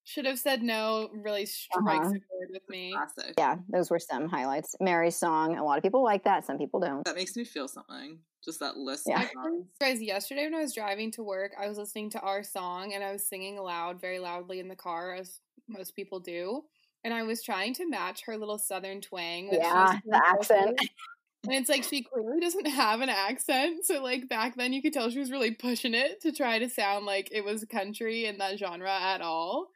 [0.08, 1.08] Should have said no.
[1.12, 2.14] Really strikes Uh-huh.
[2.14, 2.92] a chord with me.
[2.92, 3.34] classic.
[3.38, 4.76] Yeah, those were some highlights.
[4.80, 7.04] Mary's song, a lot of people like that, some people don't.
[7.04, 8.20] That makes me feel something.
[8.44, 9.02] Just that list.
[9.08, 9.22] Yeah.
[9.22, 9.30] of.
[9.80, 13.02] Guys, yesterday when I was driving to work, I was listening to our song and
[13.02, 16.62] I was singing aloud, very loudly in the car, as most people do.
[17.04, 19.50] And I was trying to match her little southern twang.
[19.52, 20.80] Yeah, the accent.
[21.44, 23.84] And it's like she clearly doesn't have an accent.
[23.84, 26.68] So like back then you could tell she was really pushing it to try to
[26.68, 29.68] sound like it was country in that genre at all.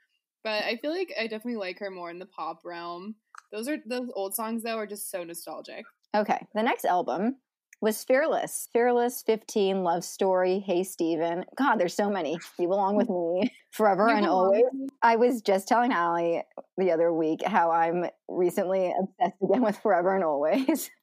[0.42, 3.14] But I feel like I definitely like her more in the pop realm.
[3.52, 5.84] Those are those old songs though are just so nostalgic.
[6.16, 7.36] Okay, the next album
[7.80, 8.68] was Fearless.
[8.72, 11.44] Fearless, 15, Love Story, Hey Stephen.
[11.56, 12.38] God, there's so many.
[12.58, 14.64] You belong with me forever You and always.
[15.02, 16.42] I was just telling Ali
[16.76, 20.90] the other week how I'm recently obsessed again with Forever and Always.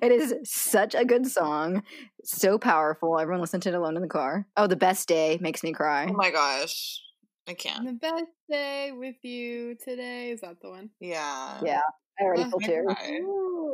[0.00, 1.82] It is such a good song,
[2.24, 3.18] so powerful.
[3.18, 4.46] Everyone listen to it alone in the car.
[4.56, 6.06] Oh, the best day makes me cry.
[6.08, 7.02] Oh my gosh.
[7.46, 7.84] I can't.
[7.84, 10.30] The best day with you today.
[10.30, 10.90] Is that the one?
[10.98, 11.60] Yeah.
[11.62, 11.80] Yeah,
[12.18, 12.94] I already feel I tears.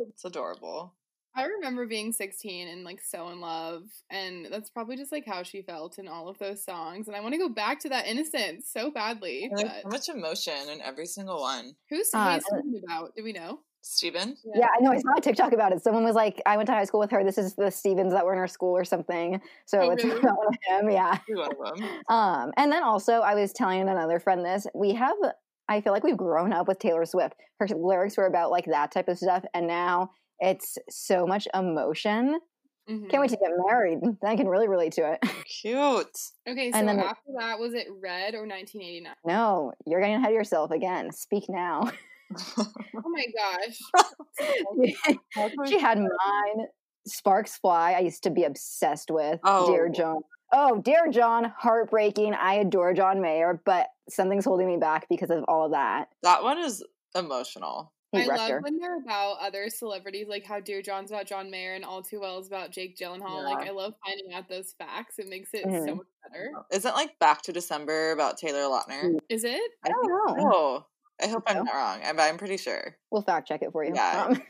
[0.09, 0.95] It's adorable.
[1.35, 5.43] I remember being 16 and like so in love, and that's probably just like how
[5.43, 7.09] she felt in all of those songs.
[7.09, 9.45] And I want to go back to that innocence so badly.
[9.45, 11.75] And There's so much emotion in every single one.
[11.89, 13.15] who's Uh, who's singing about?
[13.17, 13.61] Do we know?
[13.85, 14.37] Steven?
[14.55, 14.93] Yeah, I know.
[14.93, 15.83] I saw a TikTok about it.
[15.83, 17.25] Someone was like, I went to high school with her.
[17.25, 19.41] This is the Stevens that were in her school or something.
[19.67, 20.21] So Oh, it's really?
[20.21, 20.91] about one of him.
[20.91, 21.19] Yeah.
[21.27, 21.89] You're of them.
[22.09, 24.69] Um, and then also, I was telling another friend this.
[24.73, 25.17] We have,
[25.69, 27.35] I feel like we've grown up with Taylor Swift.
[27.59, 32.39] Her lyrics were about like that type of stuff, and now it's so much emotion.
[32.91, 33.09] Mhm.
[33.09, 34.01] Can't wait to get married.
[34.25, 35.21] I can really relate to it.
[35.63, 36.19] Cute.
[36.49, 39.15] Okay, so And then after that, was it Red or 1989?
[39.25, 41.11] No, you're getting ahead of yourself again.
[41.13, 41.91] Speak now.
[42.57, 43.79] Oh my gosh.
[45.69, 46.67] she had mine.
[47.07, 47.93] Sparks Fly.
[47.93, 49.39] I used to be obsessed with.
[49.45, 49.93] Dear Oh.
[49.93, 50.21] John.
[50.51, 52.33] Oh, Dear John, heartbreaking.
[52.35, 56.09] I adore John Mayer, but something's holding me back because of all of that.
[56.23, 56.83] that one is
[57.15, 57.93] emotional.
[58.13, 58.61] He I love her.
[58.61, 62.21] when they're about other celebrities, like how Dear John's about John Mayer and All Too
[62.21, 63.43] Well is about Jake Gyllenhaal.
[63.43, 65.19] Like, I love finding out those facts.
[65.19, 65.87] It makes it Mhm.
[65.87, 66.53] so much better.
[66.71, 69.19] Isn't like Back to December about Taylor Lautner?
[69.31, 69.63] Is it?
[69.85, 70.37] I don't know.
[70.53, 70.87] Oh,
[71.23, 72.97] I hope I'm not wrong, but I'm pretty sure.
[73.11, 73.93] We'll fact check it for you.
[73.95, 74.27] Yeah.
[74.29, 74.43] Um,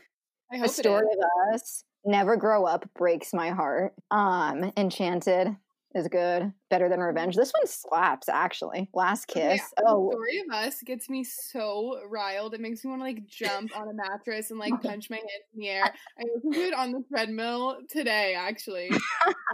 [0.51, 1.17] I a hope it story is.
[1.17, 1.83] of us.
[2.05, 3.93] Never grow up breaks my heart.
[4.11, 5.55] Um, Enchanted
[5.95, 6.51] is good.
[6.69, 7.35] Better than Revenge.
[7.35, 8.89] This one slaps actually.
[8.93, 9.61] Last oh, Kiss.
[9.77, 12.53] The Oh, Story of Us gets me so riled.
[12.53, 15.29] It makes me want to like jump on a mattress and like punch my hands
[15.53, 15.93] in the air.
[16.19, 18.89] I listened to it on the treadmill today, actually.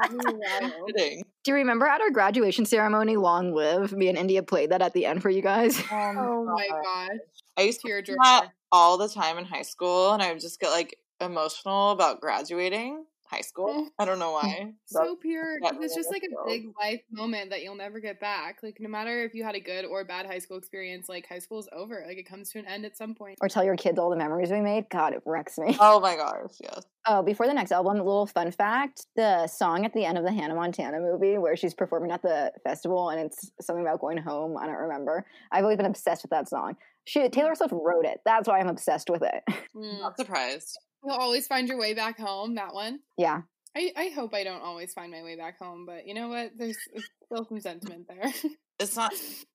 [0.02, 0.20] Got me
[0.62, 0.74] riled.
[0.96, 1.24] Kidding.
[1.44, 3.92] do you remember at our graduation ceremony, Long Live?
[3.92, 5.82] Me and India played that at the end for you guys.
[5.92, 7.18] Oh my oh gosh.
[7.58, 8.16] I used to hear Tearjerker.
[8.24, 12.22] that all the time in high school, and I would just get like emotional about
[12.22, 13.68] graduating high school.
[13.70, 13.90] Oh.
[14.00, 14.74] I don't know why.
[14.86, 15.60] So pure.
[15.62, 18.60] that 'cause It's just like a really big life moment that you'll never get back.
[18.64, 21.40] Like no matter if you had a good or bad high school experience, like high
[21.40, 22.04] school is over.
[22.08, 23.38] Like it comes to an end at some point.
[23.42, 24.90] Or tell your kids all the memories we made.
[24.90, 25.78] God, it wrecks me.
[25.80, 26.82] Oh my gosh, yes.
[27.06, 30.24] Oh, before the next album, a little fun fact: the song at the end of
[30.24, 34.18] the Hannah Montana movie, where she's performing at the festival, and it's something about going
[34.18, 34.58] home.
[34.58, 35.26] I don't remember.
[35.52, 36.76] I've always been obsessed with that song.
[37.06, 38.22] She Taylor Swift wrote it.
[38.26, 39.44] That's why I'm obsessed with it.
[39.76, 40.02] Mm.
[40.02, 40.78] Not surprised.
[41.04, 42.56] You'll always find your way back home.
[42.56, 43.00] That one.
[43.18, 43.42] yeah,
[43.76, 46.52] I, I hope I don't always find my way back home, but you know what?
[46.58, 46.78] There's
[47.26, 48.32] still some sentiment there.
[48.82, 49.12] It's not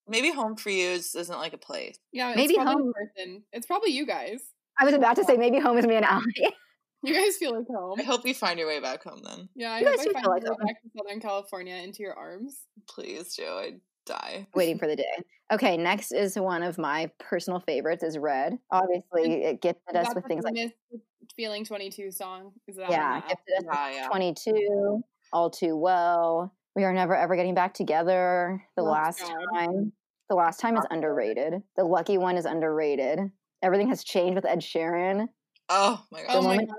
[0.07, 1.97] maybe home for you just isn't like a place.
[2.13, 3.43] yeah, it's Maybe home- in person.
[3.55, 4.43] It's probably you guys.
[4.79, 6.25] I was about to say maybe home is me and Ali.
[7.03, 7.99] You guys feel like home.
[7.99, 9.49] I hope you find your way back home then.
[9.55, 11.75] Yeah, I You hope guys I find feel my like way back to Southern California
[11.77, 12.61] into your arms.
[12.87, 13.45] Please do.
[13.47, 14.47] I'd die.
[14.55, 15.23] Waiting for the day.
[15.53, 18.03] Okay, next is one of my personal favorites.
[18.03, 18.59] Is Red.
[18.71, 20.73] Obviously, it gifted us with things like famous
[21.37, 22.53] Feeling 22 song.
[22.67, 23.29] Is that yeah, on that?
[23.29, 24.09] gifted us Yeah, yeah.
[24.09, 26.55] 22, All Too Well.
[26.77, 28.63] We are never ever getting back together.
[28.77, 29.37] The Oh, last God.
[29.55, 29.93] time.
[30.29, 31.63] The last time is underrated.
[31.77, 33.21] The lucky one is underrated.
[33.63, 35.29] Everything has changed with Ed Sheeran.
[35.69, 36.45] Oh my Oh gosh.
[36.45, 36.71] my moment-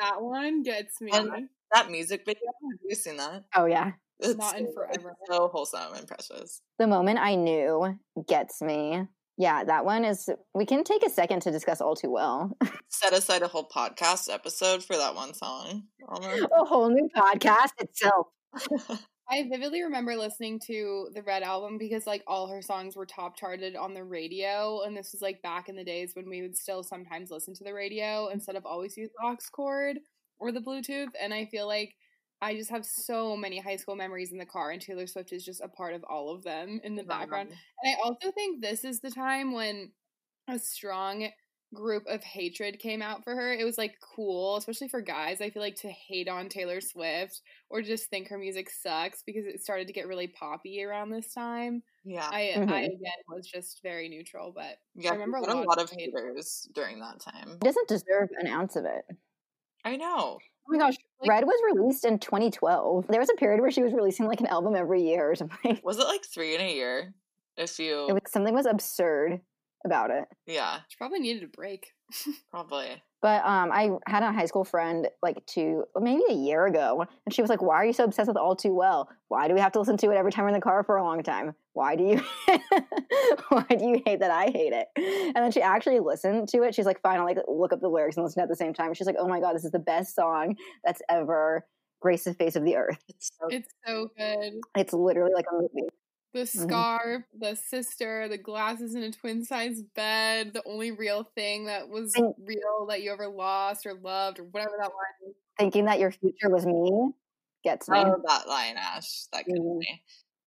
[0.00, 1.10] that one gets me.
[1.12, 3.44] And- That music video, have you seen that?
[3.54, 3.92] Oh yeah.
[4.20, 5.10] It's Not in forever.
[5.20, 6.60] It's so wholesome and precious.
[6.78, 9.06] The moment I knew gets me.
[9.36, 12.56] Yeah, that one is we can take a second to discuss all too well.
[12.88, 15.84] Set aside a whole podcast episode for that one song.
[16.08, 16.42] Oh Almost.
[16.56, 18.28] a whole new podcast itself.
[19.28, 23.36] I vividly remember listening to the Red album because like all her songs were top
[23.36, 26.56] charted on the radio, and this was like back in the days when we would
[26.56, 29.98] still sometimes listen to the radio instead of always use the aux cord
[30.38, 31.08] or the Bluetooth.
[31.20, 31.94] And I feel like
[32.44, 35.44] I just have so many high school memories in the car, and Taylor Swift is
[35.44, 37.48] just a part of all of them in the background.
[37.82, 39.92] And I also think this is the time when
[40.48, 41.28] a strong
[41.72, 43.52] group of hatred came out for her.
[43.52, 45.40] It was like cool, especially for guys.
[45.40, 49.44] I feel like to hate on Taylor Swift or just think her music sucks because
[49.46, 51.82] it started to get really poppy around this time.
[52.04, 52.28] Yeah.
[52.30, 52.70] I Mhm.
[52.70, 55.10] I again was just very neutral, but yeah.
[55.10, 56.12] I remember a we had a lot lot of of hate.
[56.14, 57.52] haters during that time.
[57.54, 59.04] It doesn't deserve an ounce of it.
[59.84, 60.38] I know.
[60.38, 63.06] oh my gosh, like, Red was released in 2012.
[63.08, 65.80] There was a period where she was releasing like an album every year or something.
[65.82, 67.14] Was it like three in a year?
[67.56, 69.40] If you It was something was absurd.
[69.84, 70.24] about it.
[70.46, 71.92] Yeah, She probably needed a break.
[72.50, 73.02] probably.
[73.24, 77.34] But um, I had a high school friend like two, maybe a year ago, and
[77.34, 79.08] she was like, "Why are you so obsessed with All Too Well?
[79.28, 80.98] Why do we have to listen to it every time we're in the car for
[80.98, 81.54] a long time?
[81.72, 82.22] Why do you,
[83.48, 86.74] why do you hate that I hate it?" And then she actually listened to it.
[86.74, 88.92] She's like, "Fine, I'll like look up the lyrics and listen at the same time."
[88.92, 91.66] She's like, "Oh my god, this is the best song that's ever
[92.02, 92.98] graced the face of the earth.
[93.08, 94.60] It's so It's so good.
[94.76, 95.88] It's literally like a movie."
[96.34, 96.62] The Mhm.
[96.68, 101.88] scarf, the sister, the glasses in a twin size bed, the only real thing that
[101.88, 105.36] was And- real that you ever lost or loved or whatever that line is.
[105.58, 107.12] Thinking that your future was me
[107.62, 107.98] gets me.
[108.00, 109.26] oh, that line, Ash.
[109.32, 109.78] That gets Mhm.
[109.78, 110.02] me.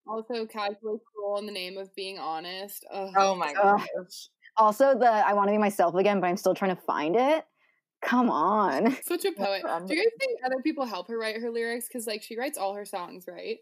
[0.08, 2.84] Also, casually cruel in the name of being honest.
[2.90, 3.14] Ugh.
[3.16, 4.28] Oh my gosh.
[4.56, 7.46] Also, the I want to be myself again, but I'm still trying to find it.
[8.02, 8.90] Come on.
[9.02, 9.62] Such a poet.
[9.88, 11.86] Do you guys think other people help her write her lyrics?
[11.86, 13.58] Because like she writes all her songs, right?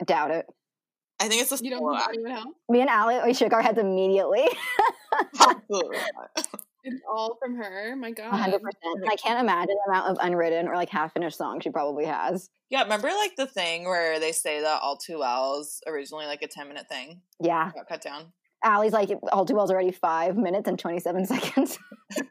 [0.00, 0.48] I doubt it.
[1.20, 2.14] I think it's a You don't solo think act.
[2.14, 2.56] anyone help?
[2.68, 4.46] Me and Ali, we shook our heads immediately.
[6.88, 7.96] It's all from her.
[7.96, 8.32] My God.
[8.32, 8.60] 100%.
[9.10, 12.48] I can't imagine the amount of unwritten or like half finished songs she probably has.
[12.70, 16.42] Yeah, remember like the thing where they say that all too well is originally like
[16.42, 17.22] a 10 minute thing?
[17.40, 17.72] Yeah.
[17.74, 18.32] Got cut down.
[18.64, 21.76] Ali's like, all too well's already five minutes and 27 seconds.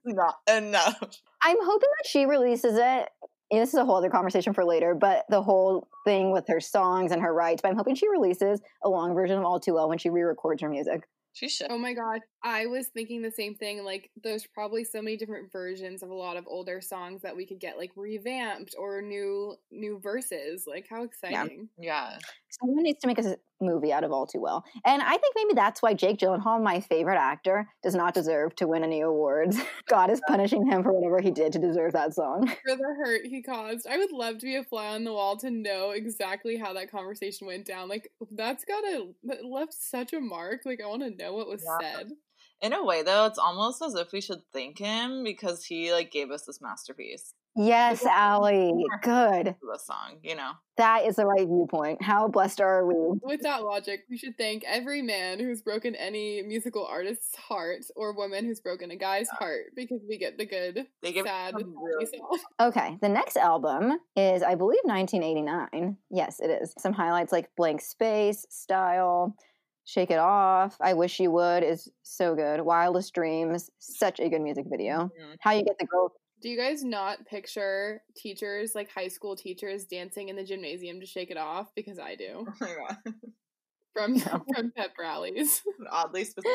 [0.05, 1.01] Not enough.
[1.41, 3.09] I'm hoping that she releases it.
[3.55, 6.59] And This is a whole other conversation for later, but the whole thing with her
[6.59, 7.61] songs and her rights.
[7.61, 10.21] But I'm hoping she releases a long version of All Too Well when she re
[10.23, 11.07] records her music.
[11.33, 11.67] She should.
[11.69, 13.83] Oh my god, I was thinking the same thing.
[13.83, 17.43] Like, there's probably so many different versions of a lot of older songs that we
[17.47, 20.65] could get like revamped or new new verses.
[20.67, 21.69] Like, how exciting!
[21.79, 22.19] Yeah.
[22.51, 24.63] Someone needs to make a movie out of All Too Well.
[24.85, 28.67] And I think maybe that's why Jake Gyllenhaal, my favorite actor, does not deserve to
[28.67, 29.57] win any awards.
[29.89, 32.47] God is punishing him for whatever he did to deserve that song.
[32.65, 35.35] For the hurt he caused, I would love to be a fly on the wall
[35.37, 37.89] to know exactly how that conversation went down.
[37.89, 40.61] Like, that's gotta that left such a mark.
[40.65, 41.77] Like, I want to know what was Yeah.
[41.79, 42.11] said.
[42.65, 46.11] In a way though, it's almost as if we should thank him because he like
[46.11, 47.35] gave us this masterpiece.
[47.55, 48.33] Yes, Yeah.
[48.33, 48.73] Ali.
[49.03, 49.55] Good.
[49.61, 50.53] for This song, you know.
[50.77, 52.01] That is the right viewpoint.
[52.01, 52.95] How blessed are we?
[53.21, 58.15] With that logic, we should thank every man who's broken any musical artist's heart or
[58.15, 61.75] woman who's broken a guy's heart because we get the good, They give sad, some
[61.79, 62.07] really.
[62.59, 65.97] Okay, the next album is, I believe, 1989.
[66.09, 66.73] Yes, it is.
[66.79, 69.35] Some highlights like Blank Space, Style,
[69.85, 72.61] Shake It Off, I Wish You Would is so good.
[72.61, 75.11] Wildest Dreams, such a good music video.
[75.39, 76.11] How You Get the Girl.
[76.41, 81.05] Do you guys not picture teachers, like high school teachers, dancing in the gymnasium to
[81.05, 81.73] shake it off?
[81.75, 82.45] Because I do.
[82.47, 82.97] Oh my god.
[83.95, 84.19] From
[84.53, 85.63] from pep rallies.
[85.89, 86.51] Oddly specific.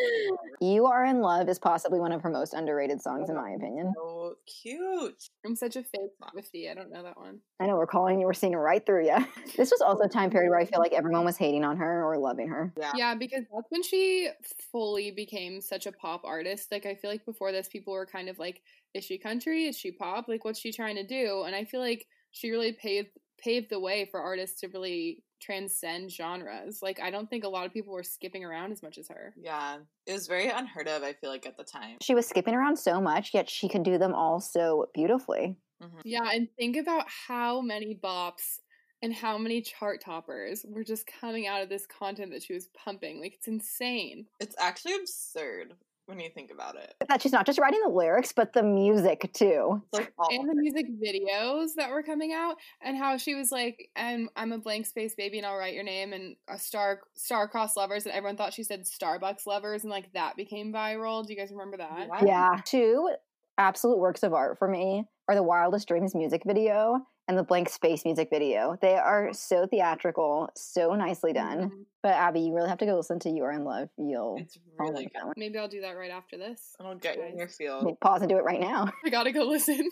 [0.60, 3.94] You Are in Love is possibly one of her most underrated songs, in my opinion.
[3.96, 5.24] So cute.
[5.46, 6.70] I'm such a fake Swiftie.
[6.70, 7.38] I don't know that one.
[7.58, 9.16] I know we're calling you, we're seeing right through you.
[9.56, 12.04] This was also a time period where I feel like everyone was hating on her
[12.04, 12.72] or loving her.
[12.78, 12.92] Yeah.
[12.94, 14.28] Yeah, because that's when she
[14.70, 16.70] fully became such a pop artist.
[16.70, 18.62] Like I feel like before this people were kind of like,
[18.94, 19.64] is she country?
[19.64, 20.28] Is she pop?
[20.28, 21.44] Like what's she trying to do?
[21.46, 26.10] And I feel like she really paved paved the way for artists to really transcend
[26.12, 26.82] genres.
[26.82, 29.36] Like I don't think a lot of people were skipping around as much as her.
[29.36, 29.80] Yeah.
[30.06, 31.98] It was very unheard of, I feel like, at the time.
[32.00, 35.56] She was skipping around so much, yet she could do them all so beautifully.
[35.82, 36.02] Mhm.
[36.04, 38.60] Yeah, and think about how many bops
[39.02, 42.68] and how many chart toppers were just coming out of this content that she was
[42.68, 43.20] pumping.
[43.20, 44.28] Like it's insane.
[44.40, 45.76] It's actually absurd
[46.10, 46.94] when you think about it.
[47.08, 49.82] That she's not just writing the lyrics, but the music too.
[49.92, 54.28] Like and the music videos that were coming out and how she was like and
[54.36, 58.04] i'm a blank space baby and i'll write your name and a star star-crossed lovers
[58.04, 61.50] and everyone thought she said starbucks lovers and like that became viral do you guys
[61.50, 62.26] remember that What?
[62.26, 62.60] Yeah.
[62.64, 63.10] Two
[63.58, 67.68] absolute works of art for me are the Wildest Dreams music video and the Blank
[67.68, 68.76] Space music video.
[68.82, 71.70] They are so theatrical, so nicely done.
[71.70, 71.84] Mhm.
[72.02, 73.88] But Abby, you really have to go listen to You Are in Love.
[73.96, 75.12] You'll It's fall in really good.
[75.14, 75.34] that one.
[75.36, 77.56] maybe i'll do that right after this It'll get you in your Guys.
[77.56, 77.84] field.
[77.84, 78.90] Okay, Pause and do it right now.
[79.04, 79.76] i gotta go listen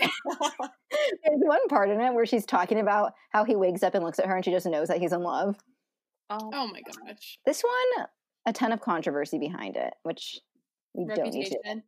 [1.25, 4.19] There's one part in it where she's talking about how he wakes up and looks
[4.19, 5.57] at her and she just knows that he's in love.
[6.31, 8.07] oh, oh my gosh This one,
[8.47, 10.41] a ton of controversy behind it, which
[10.95, 11.83] we don't need to reputation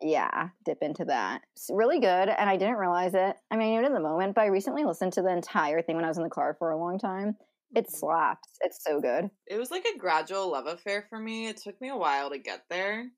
[0.00, 1.42] yeah, dip into that.
[1.54, 3.36] It's really good, and I didn't realize it.
[3.50, 5.82] I mean, I knew it in the moment, but I recently listened to the entire
[5.82, 7.36] thing when I was in the car for a long time.
[7.74, 7.90] It Mhm.
[7.90, 8.48] slaps.
[8.60, 9.30] It's so good.
[9.46, 11.46] It was like a gradual love affair for me.
[11.48, 13.10] It took me a while to get there.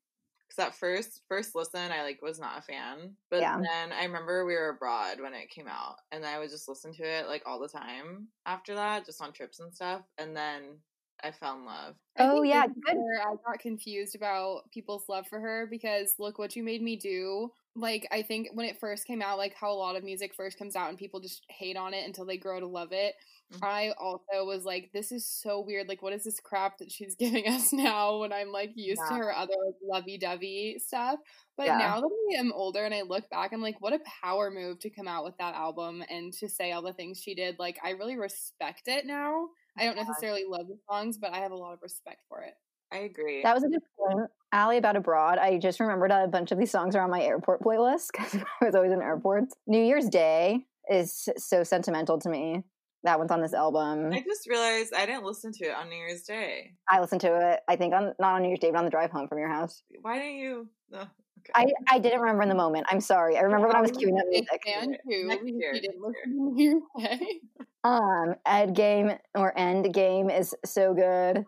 [0.49, 3.17] Cause at first, first listen, I like was not a fan.
[3.29, 3.65] But Yeah.
[3.71, 6.93] then I remember we were abroad when it came out, and I would just listen
[6.95, 10.05] to it like all the time after that, just on trips and stuff.
[10.17, 10.81] And then
[11.23, 11.97] I fell in love.
[12.19, 12.97] Oh, yeah, good.
[13.21, 17.51] I got confused about people's love for her because look what you made me do.
[17.73, 20.57] Like I think when it first came out, like how a lot of music first
[20.59, 23.15] comes out and people just hate on it until they grow to love it.
[23.49, 23.61] Mhm.
[23.63, 25.87] I also was like, this is so weird.
[25.87, 29.15] Like, what is this crap that she's giving us now when I'm like used to
[29.15, 31.19] her other like, lovey dovey stuff?
[31.57, 31.75] But Yeah.
[31.75, 34.79] now that I am older and I look back, I'm like, what a power move
[34.79, 37.57] to come out with that album and to say all the things she did.
[37.59, 39.49] Like, I really respect it now.
[39.77, 42.53] I don't necessarily love the songs, but I have a lot of respect for it.
[42.91, 43.41] I agree.
[43.41, 44.29] That was a good point.
[44.53, 45.37] Ali about abroad.
[45.37, 48.65] I just remembered a bunch of these songs are on my airport playlist because I
[48.65, 49.55] was always in airports.
[49.65, 52.63] New Year's Day is so sentimental to me.
[53.03, 54.11] That one's on this album.
[54.13, 56.73] I just realized I didn't listen to it on New Year's Day.
[56.87, 57.61] I listened to it.
[57.67, 59.49] I think on not on New Year's Day, but on the drive home from your
[59.49, 59.81] house.
[60.01, 60.67] Why didn't you?
[60.91, 61.05] No.
[61.49, 61.73] Okay.
[61.89, 62.87] I I didn't remember in the moment.
[62.89, 63.37] I'm sorry.
[63.37, 64.61] I remember when I was queuing up music.
[64.65, 65.27] fan too.
[65.27, 67.41] Next because year, you didn't next listen to New Year's Day.
[67.83, 71.45] Um, Ed Game or End Game is so good.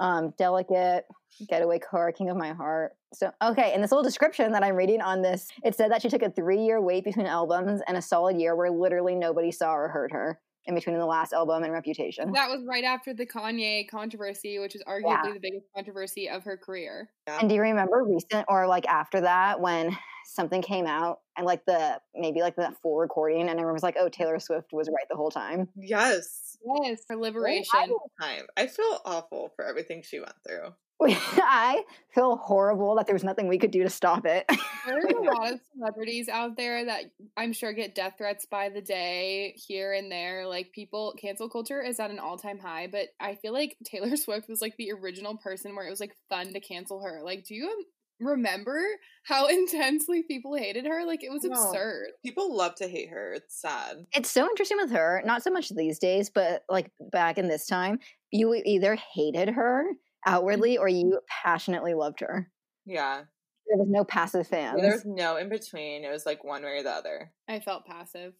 [0.00, 1.04] Um, Delicate,
[1.48, 2.96] Getaway Car, King of My Heart.
[3.12, 6.08] So okay, in this little description that I'm reading on this, it said that she
[6.08, 9.72] took a three year wait between albums and a solid year where literally nobody saw
[9.72, 12.32] or heard her in between the last album and Reputation.
[12.32, 16.56] That was right after the Kanye controversy, which is arguably the biggest controversy of her
[16.56, 17.10] career.
[17.26, 19.96] And do you remember recent or like after that when
[20.26, 23.96] something came out and like the maybe like the full recording and everyone was like,
[23.98, 25.68] oh, Taylor Swift was right the whole time.
[25.76, 26.58] yes.
[26.82, 27.96] Yes, for liberation.
[28.20, 28.46] Time.
[28.56, 30.70] I feel awful for everything she went through.
[31.02, 31.84] I
[32.14, 34.46] feel horrible that there was nothing we could do to stop it.
[34.86, 37.04] There's a lot of celebrities out there that
[37.36, 40.46] I'm sure get death threats by the day here and there.
[40.46, 44.16] Like people, cancel culture is at an all time high, but I feel like Taylor
[44.16, 47.20] Swift was like the original person where it was like fun to cancel her.
[47.22, 47.84] Like, do you
[48.18, 48.80] remember
[49.24, 51.04] how intensely people hated her?
[51.04, 52.08] Like, it was absurd.
[52.24, 53.34] People love to hate her.
[53.34, 54.06] It's sad.
[54.14, 57.66] It's so interesting with her, not so much these days, but like back in this
[57.66, 57.98] time,
[58.30, 59.84] you either hated her
[60.26, 60.34] Mm-hmm.
[60.34, 62.50] outwardly or you passionately loved her.
[62.84, 63.22] Yeah.
[63.68, 64.80] There was no passive fans.
[64.82, 66.04] was no in between.
[66.04, 67.32] It was like one way or the other.
[67.48, 68.34] I felt passive.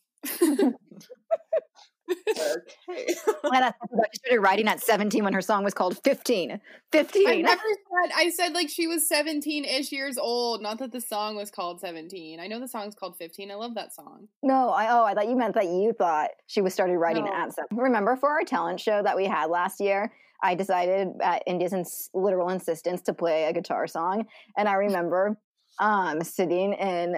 [2.08, 3.06] Okay.
[3.42, 3.74] Thought
[4.12, 6.52] she started writing at 17 when her song was called 15.
[6.52, 6.58] I
[6.94, 7.10] never
[7.46, 8.12] said.
[8.14, 10.62] I said like she was seventeen ish years old.
[10.62, 12.38] Not that the song was called seventeen.
[12.38, 13.50] I know the song's called fifteen.
[13.50, 14.28] I love that song.
[14.42, 17.32] No, I oh, I thought you meant that you thought she was started writing No.
[17.32, 17.76] at seven.
[17.76, 20.12] Remember for our talent show that we had last year,
[20.42, 24.26] I decided at India's ins- literal insistence to play a guitar song,
[24.56, 25.38] and I remember
[25.78, 27.16] um sitting in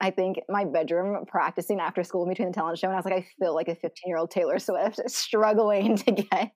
[0.00, 3.14] I think my bedroom practicing after school between the talent show, and I was like,
[3.14, 6.52] I feel like a 15 year old Taylor Swift struggling to get.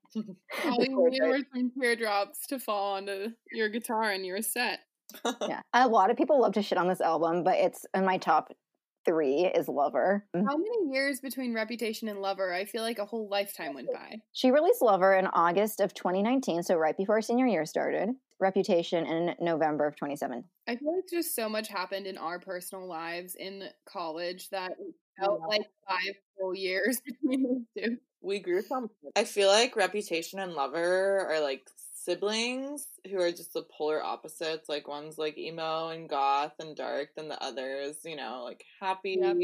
[0.65, 4.33] All the you chord needed were some teardrops to fall onto your guitar, and you
[4.35, 4.81] were set.
[5.43, 8.17] yeah, a lot of people love to shit on this album, but it's in my
[8.17, 8.53] top
[9.05, 10.25] three is Lover.
[10.35, 10.45] Mm.
[10.49, 12.53] How many years between Reputation and Lover?
[12.53, 14.21] I feel like a whole lifetime went by.
[14.33, 18.11] She released Lover in August of 2019, so right before senior year started.
[18.41, 20.43] Reputation in November of 2007.
[20.67, 24.73] I feel like just so much happened in our personal lives in college that
[25.21, 25.47] felt Yeah.
[25.47, 27.97] like five full years between the two.
[28.21, 31.69] we grew from I feel like Reputation and Lover are like
[32.05, 34.69] siblings who are just the polar opposites.
[34.69, 39.19] Like one's like emo and goth and dark than the others, you know, like happy,
[39.21, 39.37] Yep.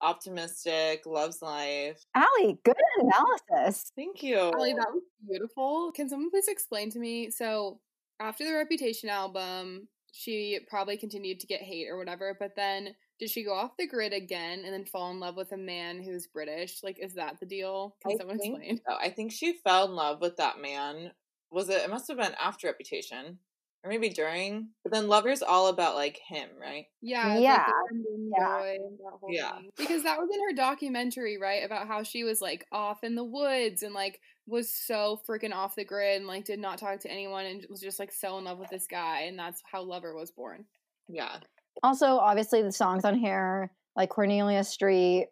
[0.00, 2.04] optimistic, loves life.
[2.14, 3.90] Ali, good analysis.
[3.96, 4.38] Thank you.
[4.38, 5.92] Ali, that was beautiful.
[5.92, 7.30] Can someone please explain to me?
[7.30, 7.80] So,
[8.20, 13.30] after the Reputation album, she probably continued to get hate or whatever, but then did
[13.30, 16.26] she go off the grid again and then fall in love with a man who's
[16.28, 16.82] British?
[16.82, 17.96] Like, is that the deal?
[18.02, 18.80] Can I someone explain?
[18.88, 18.94] so.
[19.00, 21.12] I think she fell in love with that man.
[21.54, 21.82] Was it?
[21.82, 23.38] It must have been after Reputation,
[23.84, 24.70] or maybe during.
[24.82, 26.86] But then Lover's all about like him, right?
[27.00, 28.02] Yeah, Yeah, Like
[28.36, 28.58] yeah.
[28.58, 29.58] boy that Yeah.
[29.76, 31.64] Because that was in her documentary, right?
[31.64, 35.76] About how she was like off in the woods and like was so freaking off
[35.76, 38.44] the grid and like did not talk to anyone and was just like so in
[38.44, 40.64] love with this guy and that's how Lover was born.
[41.08, 41.36] Yeah.
[41.82, 45.28] Also, obviously, the songs on here, like Cornelia Street,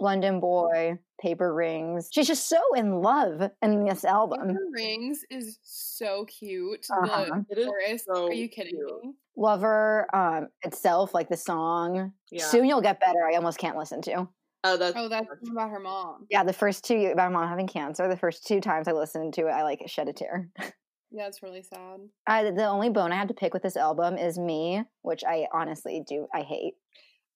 [0.00, 2.08] London Boy, Paper Rings.
[2.12, 4.48] She's just so in love in this album.
[4.48, 6.86] Paper Rings is so cute.
[6.90, 7.42] Uh-huh.
[7.48, 8.04] The It is chorus.
[8.06, 9.04] so Are you kidding cute.
[9.04, 9.12] me?
[9.36, 12.44] Lover um, itself, like the song, Yeah.
[12.44, 14.28] Soon You'll Get Better, I almost can't listen to.
[14.62, 16.26] Oh, that's Oh, that's about her mom.
[16.30, 19.32] Yeah, the first two, about her mom having cancer, the first two times I listened
[19.34, 20.50] to it, I like shed a tear.
[21.12, 21.98] Yeah, it's really sad.
[22.28, 25.48] I, the only bone I had to pick with this album is Me, which I
[25.52, 26.74] honestly do, I hate.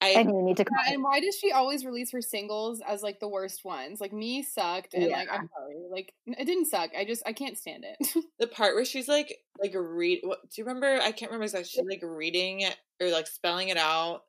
[0.06, 0.20] I.
[0.20, 3.20] And you need to Yeah, and why does she always release her singles as like
[3.20, 4.00] the worst ones?
[4.00, 6.90] Like me sucked, and like I'm sorry, like it didn't suck.
[6.96, 8.24] I just I can't stand it.
[8.38, 11.68] the part where she's like like read what do you remember i can't remember exactly
[11.68, 14.22] she's like reading it or like spelling it out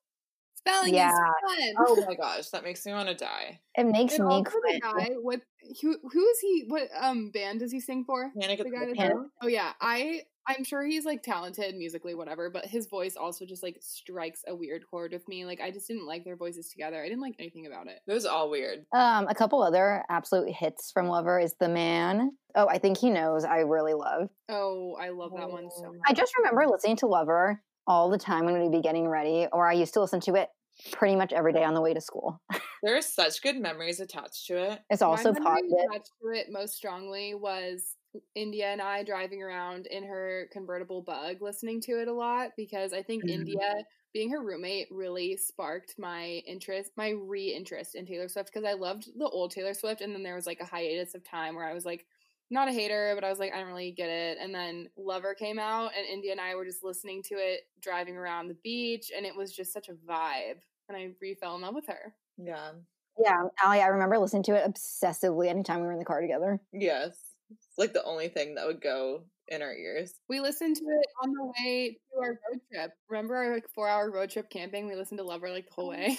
[0.56, 1.10] Spelling Yeah.
[1.10, 1.74] is fun.
[1.88, 3.60] Oh my gosh, that makes me want to die.
[3.76, 4.82] It makes and me also the quit.
[4.82, 5.42] guy, what
[5.82, 6.66] who who is he?
[6.68, 8.32] What um band does he sing for?
[8.40, 9.18] Panic at The the guy that's Panic.
[9.44, 12.50] Oh yeah, I I'm sure he's like talented musically, whatever.
[12.50, 15.46] But his voice also just like strikes a weird chord with me.
[15.46, 17.02] Like I just didn't like their voices together.
[17.02, 18.00] I didn't like anything about it.
[18.08, 18.86] It was all weird.
[18.94, 22.32] Um, a couple other absolute hits from Lover is The Man.
[22.56, 23.44] Oh, I think he knows.
[23.44, 24.30] I really love.
[24.50, 25.92] Oh, I love that one so Oh.
[25.94, 26.02] much.
[26.08, 29.68] I just remember listening to Lover all the time when we'd be getting ready, or
[29.68, 30.50] I used to listen to it
[30.92, 32.40] pretty much every day on the way to school.
[32.84, 34.80] There are such good memories attached to it.
[34.92, 35.72] It's also My positive.
[35.90, 37.96] attached to it most strongly was
[38.36, 42.94] India and I driving around in her convertible bug, listening to it a lot because
[42.94, 43.26] I think Mhm.
[43.28, 48.74] India being her roommate really sparked my interest, my re-interest in Taylor Swift because I
[48.74, 51.68] loved the old Taylor Swift, and then there was like a hiatus of time where
[51.68, 52.06] I was like
[52.50, 55.34] not a hater, but I was like I don't really get it, and then Lover
[55.36, 59.12] came out, and India and I were just listening to it driving around the beach,
[59.16, 62.16] and it was just such a vibe, and I re fell in love with her.
[62.38, 62.76] Yeah.
[63.18, 66.60] Yeah, Ali, I remember listening to it obsessively anytime we were in the car together.
[66.72, 67.35] Yes.
[67.76, 70.14] It's like the only thing that would go in our ears.
[70.30, 72.92] We listened to it on the way to our road trip.
[73.10, 74.88] Remember our like four hour road trip camping?
[74.88, 76.18] We listened to Lover like the whole way.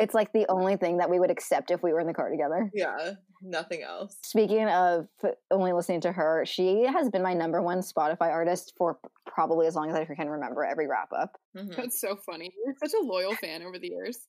[0.00, 2.28] It's like the only thing that we would accept if we were in the car
[2.28, 2.70] together.
[2.74, 3.14] Yeah.
[3.40, 4.16] Nothing else.
[4.24, 5.06] Speaking of
[5.52, 9.76] only listening to her, she has been my number one Spotify artist for probably as
[9.76, 11.36] long as I can remember every wrap up.
[11.56, 11.76] Mhm.
[11.76, 12.52] That's so funny.
[12.64, 14.26] You're such a loyal fan over the years.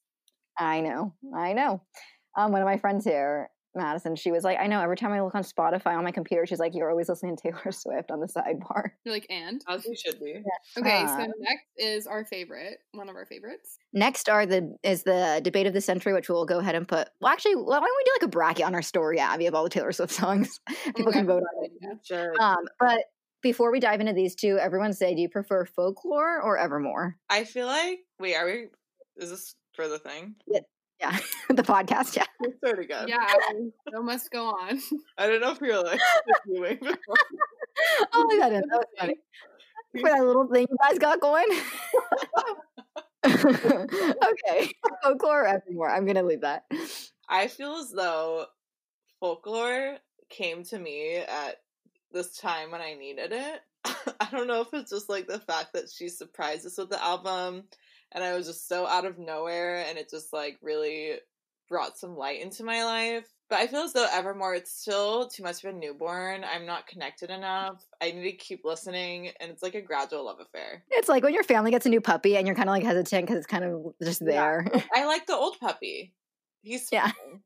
[0.60, 1.82] I know, I know.
[2.38, 5.22] Um, one of my friends here, Madison, she was like, I know every time I
[5.22, 8.20] look on Spotify on my computer, she's like, You're always listening to Taylor Swift on
[8.20, 8.92] the sidebar.
[9.06, 9.62] You're like, and?
[9.68, 10.42] As we should be.
[10.78, 13.78] Okay, Uh, so next is our favorite, one of our favorites.
[13.94, 17.10] Next are the is the debate of the century, which we'll go ahead and put.
[17.22, 19.64] Well, actually, why don't we do like a bracket on our story, Abby, of all
[19.64, 20.60] the Taylor Swift songs?
[20.86, 21.72] People Okay, can vote on it.
[21.82, 21.94] yeah.
[22.04, 22.40] Should.
[22.40, 23.00] Um, but
[23.42, 27.16] before we dive into these two, everyone say, do you prefer folklore or Evermore?
[27.30, 28.68] I feel like wait, are we
[29.18, 30.36] is this for the thing?
[30.48, 30.60] Yeah,
[31.50, 32.16] the podcast.
[32.16, 33.10] Yeah, I swear to God.
[33.10, 33.26] Yeah,
[33.92, 34.80] so must go on.
[35.18, 36.00] I don't know if you're like
[36.48, 36.80] doing
[38.14, 39.16] oh my god, that was funny.
[40.00, 41.48] For that little thing you guys got going.
[43.26, 44.72] okay,
[45.04, 45.90] folklore or Evermore.
[45.90, 46.64] I'm gonna leave that.
[47.28, 48.46] I feel as though
[49.20, 49.98] folklore
[50.30, 51.56] came to me at
[52.12, 53.62] this time when I needed it.
[54.20, 57.04] I don't know if it's just like the fact that she surprised us with the
[57.04, 57.64] album
[58.12, 61.20] and I was just so out of nowhere and it just like really
[61.68, 63.28] brought some light into my life.
[63.50, 66.44] But I feel as though Evermore, it's still too much of a newborn.
[66.44, 67.84] I'm not connected enough.
[68.02, 70.86] I need to keep listening, and it's like a gradual love affair.
[70.92, 73.24] It's like when your family gets a new puppy and you're kind of like hesitant
[73.26, 74.46] because it's kind of just Yeah.
[74.46, 74.66] there.
[74.94, 76.16] I like the old puppy.
[76.62, 77.12] He's Yeah.
[77.24, 77.44] fine.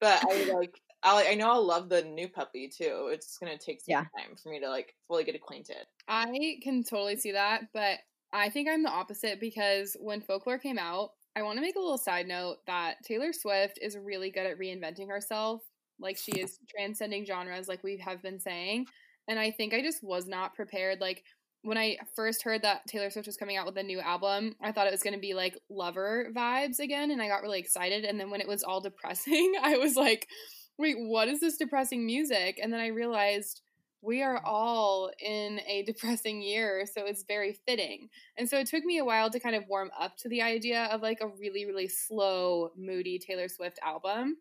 [0.00, 3.10] But I like I I know I'll love the new puppy too.
[3.12, 4.06] It's gonna take some Yeah.
[4.16, 5.86] time for me to like fully get acquainted.
[6.08, 8.00] I can totally see that, but
[8.32, 11.80] I think I'm the opposite because when folklore came out, I want to make a
[11.80, 15.62] little side note that Taylor Swift is really good at reinventing herself.
[16.00, 18.86] Like she is transcending genres, like we have been saying.
[19.28, 21.00] And I think I just was not prepared.
[21.00, 21.24] Like
[21.62, 24.72] when I first heard that Taylor Swift was coming out with a new album, I
[24.72, 27.10] thought it was going to be like lover vibes again.
[27.10, 28.04] And I got really excited.
[28.04, 30.28] And then when it was all depressing, I was like,
[30.76, 32.58] wait, what is this depressing music?
[32.62, 33.62] And then I realized
[34.02, 38.10] we are all in a depressing year, so it's very fitting.
[38.36, 40.84] And so it took me a while to kind of warm up to the idea
[40.86, 44.38] of like a really, really slow, moody Taylor Swift album.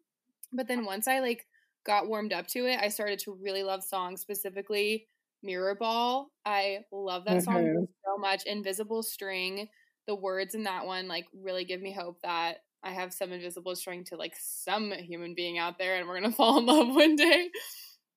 [0.53, 1.47] But then once I like
[1.83, 5.07] got warmed up to it, I started to really love songs, specifically
[5.43, 6.31] Mirror Ball.
[6.45, 7.87] I love that song Mhm.
[8.05, 8.45] so much.
[8.45, 9.69] Invisible String,
[10.07, 13.75] the words in that one like really give me hope that I have some invisible
[13.75, 17.15] string to like some human being out there and we're gonna fall in love one
[17.15, 17.51] day.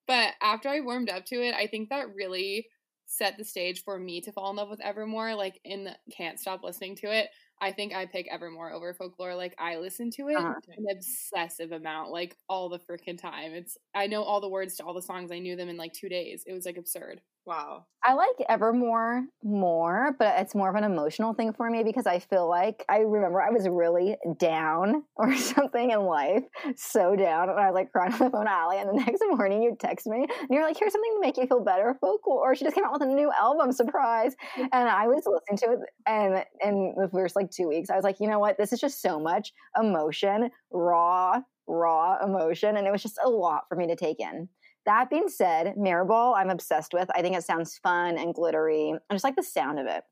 [0.07, 2.69] But after I warmed up to it, I think that really
[3.07, 5.35] set the stage for me to fall in love with Evermore.
[5.35, 7.29] Like in the can't stop listening to it.
[7.61, 9.35] I think I pick Evermore over folklore.
[9.35, 10.61] Like I listen to it Uh-huh.
[10.77, 13.53] an obsessive amount, like all the freaking time.
[13.55, 15.31] It's I know all the words to all the songs.
[15.31, 16.45] I knew them in like two days.
[16.47, 17.21] It was like absurd.
[17.47, 17.85] Wow.
[18.03, 22.19] I like Evermore more, but it's more of an emotional thing for me because I
[22.19, 26.43] feel like I remember I was really down or something in life,
[26.77, 28.79] so down, and I was like crying on the phone to Ali.
[28.79, 31.47] And the next morning, you text me and you're like, "Here's something to make you
[31.47, 34.35] feel better, folklore." Or she just came out with a new album, surprise!
[34.57, 38.05] And I was listening to it, and in the first like two weeks, I was
[38.05, 38.57] like, you know what?
[38.57, 43.65] This is just so much emotion, raw, raw emotion, and it was just a lot
[43.69, 44.49] for me to take in.
[44.87, 47.09] That being said, Mirrorball, I'm obsessed with.
[47.15, 48.95] I think it sounds fun and glittery.
[49.09, 50.03] I just like the sound of it.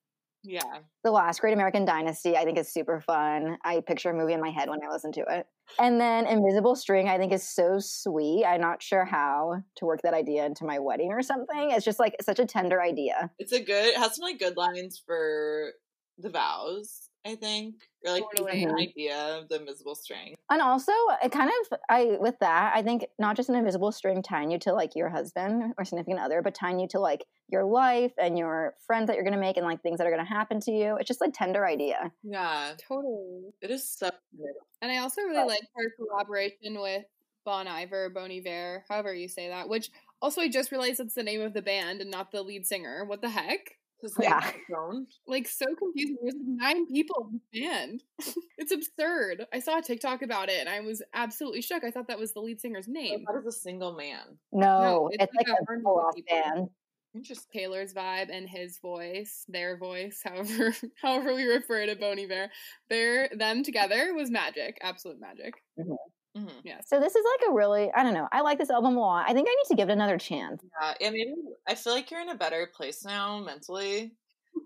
[0.44, 0.78] Yeah.
[1.04, 3.58] The Last Great American Dynasty, I think is super fun.
[3.64, 5.46] I picture a movie in my head when I listen to it.
[5.78, 8.44] And then Invisible String, I think is so sweet.
[8.44, 11.70] I'm not sure how to work that idea into my wedding or something.
[11.70, 13.30] It's just like such a tender idea.
[13.38, 15.72] It's a good it has some like good lines for
[16.18, 17.01] the vows.
[17.24, 18.64] I think, or like Totally.
[18.64, 20.34] an idea of the invisible string.
[20.50, 20.92] And also,
[21.22, 24.58] it kind of, I with that, I think not just an invisible string tying you
[24.60, 28.36] to like your husband or significant other, but tying you to like your life and
[28.36, 30.96] your friends that you're gonna make and like things that are gonna happen to you.
[30.96, 32.10] It's just a tender idea.
[32.24, 33.52] Yeah, Totally.
[33.60, 34.10] it is so.
[34.36, 34.54] good.
[34.80, 37.04] And I also really like her collaboration with
[37.44, 39.68] Bon Iver, Bon Iver, however you say that.
[39.68, 42.66] Which also I just realized it's the name of the band and not the lead
[42.66, 43.04] singer.
[43.04, 43.76] What the heck?
[44.02, 44.50] His Yeah.
[44.68, 45.06] name.
[45.26, 46.16] Like so confusing.
[46.22, 48.02] There's nine people in the band.
[48.58, 49.46] it's absurd.
[49.52, 51.84] I saw a TikTok about it and I was absolutely shook.
[51.84, 53.24] I thought that was the lead singer's name.
[53.26, 54.38] That is a single man.
[54.52, 56.36] No, it's it's, like like a a full off people.
[56.42, 56.68] band.
[57.14, 57.60] Interesting.
[57.60, 62.48] Taylor's vibe and his voice, their voice, however however we refer to Bon Iver,
[62.88, 65.54] their them together was magic, absolute magic.
[65.78, 65.92] Mm-hmm.
[66.36, 66.84] Hmm Yes.
[66.88, 68.28] So this is like a really, I don't know.
[68.32, 69.28] I like this album a lot.
[69.28, 70.62] I think I need to give it another chance.
[70.80, 71.10] Yeah, yeah.
[71.10, 71.34] Maybe
[71.68, 74.12] I feel like you're in a better place now mentally.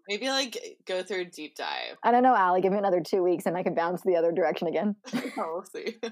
[0.09, 1.97] Maybe like go through a deep dive.
[2.03, 2.61] I don't know, Ali.
[2.61, 4.97] Give me another two weeks and I can bounce the other direction again.
[5.15, 5.97] oh, we'll see.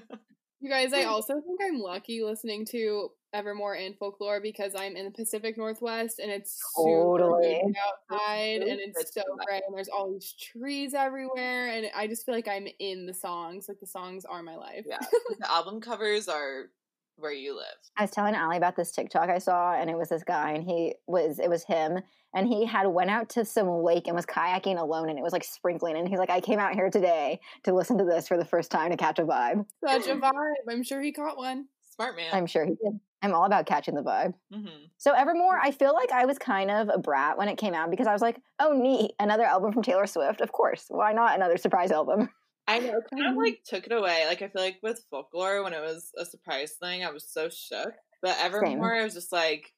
[0.61, 5.05] You guys, I also think I'm lucky listening to Evermore and Folklore because I'm in
[5.05, 7.59] the Pacific Northwest and it's super Totally.
[7.61, 7.79] windy
[8.11, 12.07] outside really and it's so for bright and there's all these trees everywhere and I
[12.07, 13.67] just feel like I'm in the songs.
[13.67, 14.85] Like the songs are my life.
[14.87, 14.99] yeah,
[15.39, 16.69] the album covers are
[17.17, 17.65] where you live.
[17.97, 20.63] I was telling Ali about this TikTok I saw, and it was this guy, and
[20.63, 21.99] he was, it was him,
[22.33, 25.33] and he had went out to some lake and was kayaking alone, and it was
[25.33, 28.37] like sprinkling, and he's like, I came out here today to listen to this for
[28.37, 29.65] the first time to catch a vibe.
[29.85, 30.31] Such a vibe.
[30.69, 31.67] I'm sure he caught one.
[31.95, 32.29] Smart man.
[32.33, 32.99] I'm sure he did.
[33.25, 34.33] I'm all about catching the vibe.
[34.51, 37.73] hmm So Evermore, I feel like I was kind of a brat when it came
[37.73, 40.41] out because I was like, oh neat, another album from Taylor Swift.
[40.41, 40.85] Of course.
[40.89, 42.29] Why not another surprise album?
[42.67, 42.99] I know.
[43.11, 44.25] Kind of like took it away.
[44.27, 47.49] Like I feel like with folklore, when it was a surprise thing, I was so
[47.49, 47.93] shook.
[48.21, 49.71] But Evermore, I was just like,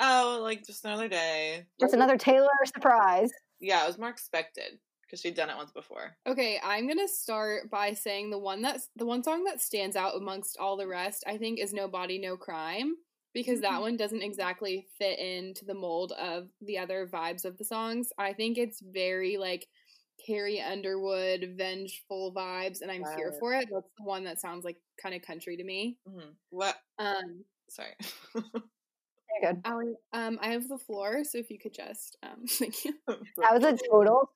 [0.00, 1.66] oh, like just another day.
[1.80, 3.30] Just another Taylor surprise.
[3.60, 6.16] Yeah, it was more expected because she'd done it once before.
[6.26, 10.16] Okay, I'm gonna start by saying the one that's the one song that stands out
[10.16, 12.96] amongst all the rest, I think, is No Body, No Crime.
[13.32, 17.64] Because that one doesn't exactly fit into the mold of the other vibes of the
[17.64, 18.12] songs.
[18.16, 19.66] I think it's very like
[20.24, 23.68] Carrie Underwood, vengeful vibes, and I'm here for it.
[23.72, 25.98] That's the one that sounds like kind of country to me.
[26.06, 26.76] hmm What?
[27.00, 27.94] Um, Sorry.
[28.34, 28.44] Very
[29.42, 29.60] good.
[29.64, 32.94] Ali, um, I have the floor, so if you could just, um, thank you.
[33.08, 34.30] That was a total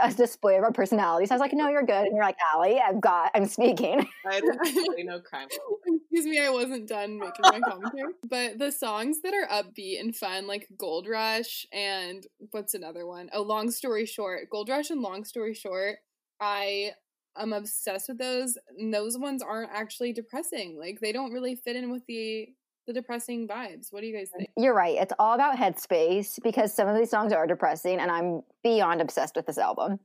[0.00, 1.30] a display of our personalities.
[1.30, 2.06] I was like, no, you're good.
[2.06, 4.06] And you're like, Ali, I've got, I'm speaking.
[4.30, 5.48] I had really no crime.
[5.86, 8.12] Excuse me, I wasn't done making my commentary.
[8.28, 13.30] But the songs that are upbeat and fun, like Gold Rush and what's another one?
[13.32, 14.48] Oh, Long Story Short.
[14.50, 15.96] Gold Rush and Long Story Short,
[16.40, 16.92] I
[17.36, 18.56] am obsessed with those.
[18.78, 20.78] And those ones aren't actually depressing.
[20.78, 22.48] Like they don't really fit in with the
[22.88, 23.92] the depressing vibes.
[23.92, 24.48] What do you guys think?
[24.56, 24.96] You're right.
[24.98, 29.36] It's all about headspace because some of these songs are depressing, and I'm beyond obsessed
[29.36, 30.00] with this album.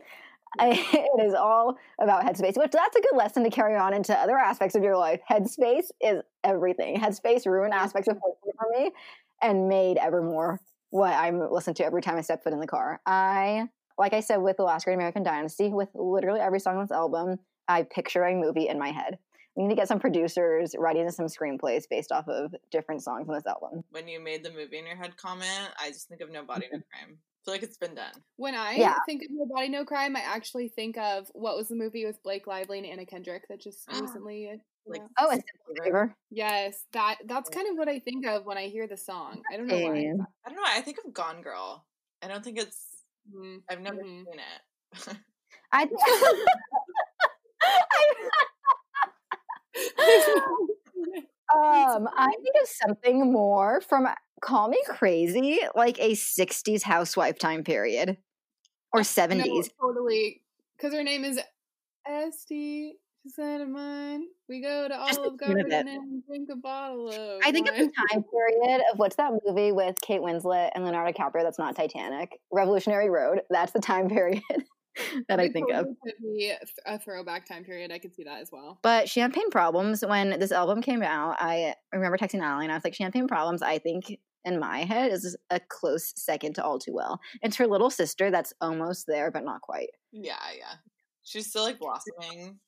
[0.60, 4.14] I, it is all about headspace, which that's a good lesson to carry on into
[4.14, 5.22] other aspects of your life.
[5.28, 7.00] Headspace is everything.
[7.00, 8.92] Headspace ruined aspects of life for me
[9.42, 10.60] and made Evermore
[10.90, 13.00] what I listen to every time I step foot in the car.
[13.06, 16.84] I, like I said with the last Great American Dynasty, with literally every song on
[16.84, 19.18] this album, I picture a movie in my head.
[19.56, 23.36] We need to get some producers writing some screenplays based off of different songs on
[23.36, 23.84] this album.
[23.92, 26.68] When you made the movie in your head comment, I just think of No Body,
[26.72, 27.18] No Crime.
[27.20, 28.14] I feel like it's been done.
[28.38, 28.98] When I Yeah.
[29.06, 32.24] think of No Body No Crime, I actually think of what was the movie with
[32.24, 35.10] Blake Lively and Anna Kendrick that just recently Like, out?
[35.20, 36.16] Oh, and Simple Favor.
[36.32, 39.44] Yes, that that's kind of what I think of when I hear the song.
[39.52, 39.98] I don't know why.
[40.46, 40.64] I don't know.
[40.66, 41.86] I think of Gone Girl.
[42.24, 43.04] I don't think it's.
[43.32, 44.26] Mm, I've never Mhm.
[44.26, 44.62] seen it.
[45.72, 45.86] I,
[51.56, 54.08] um, I think of something more from
[54.42, 58.18] Call Me Crazy, like a 60s housewife time period
[58.92, 59.46] or 70s.
[59.46, 60.42] No, totally.
[60.78, 61.40] Because her name is
[62.06, 62.98] Este.
[63.24, 64.26] She's out of mine.
[64.50, 67.40] We go to Olive of Garden and drink a bottle of.
[67.42, 71.14] I think of the time period of what's that movie with Kate Winslet and Leonardo
[71.14, 72.38] DiCaprio that's not Titanic?
[72.52, 73.40] Revolutionary Road.
[73.50, 74.44] That's the time period
[75.28, 75.86] that I think of.
[75.86, 76.54] totally Could be
[76.86, 77.92] a throwback time period.
[77.92, 78.80] I could see that as well.
[78.84, 82.84] But Champagne Problems, when this album came out, I remember texting Ali and I was
[82.84, 86.94] like, Champagne Problems, I think in my head is a close second to All Too
[86.94, 87.20] Well.
[87.42, 89.90] It's her little sister that's almost there, but not quite.
[90.12, 90.76] yeah, yeah.
[91.26, 92.60] She's still like blossoming.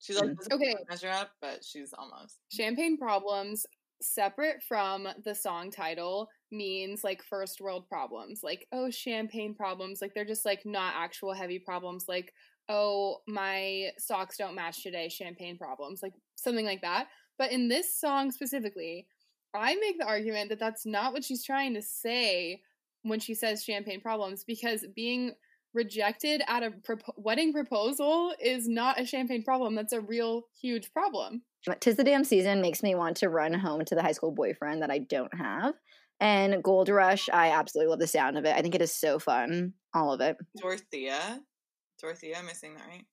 [0.00, 0.52] She's like Mm.
[0.54, 0.74] Okay.
[0.88, 2.38] measure up, but she's almost.
[2.50, 3.66] Champagne problems,
[4.00, 8.42] separate from the song title, means like first world problems.
[8.42, 10.00] Like, oh, champagne problems.
[10.00, 12.06] Like, they're just like not actual heavy problems.
[12.08, 12.32] Like,
[12.68, 15.08] oh, my socks don't match today.
[15.08, 16.02] Champagne problems.
[16.02, 17.08] Like, something like that.
[17.38, 19.06] But in this song specifically,
[19.54, 22.62] I make the argument that that's not what she's trying to say
[23.02, 25.32] when she says champagne problems because being
[25.74, 29.74] rejected at a propo- wedding proposal is not a champagne problem.
[29.74, 31.42] That's a real huge problem.
[31.80, 34.82] Tis the Damn Season makes me want to run home to the high school boyfriend
[34.82, 35.74] that I don't have.
[36.20, 38.54] And Gold Rush, I absolutely love the sound of it.
[38.56, 39.74] I think it is so fun.
[39.94, 40.36] All of it.
[40.60, 41.40] Dorothea.
[42.00, 43.04] Dorothea, am I saying that right?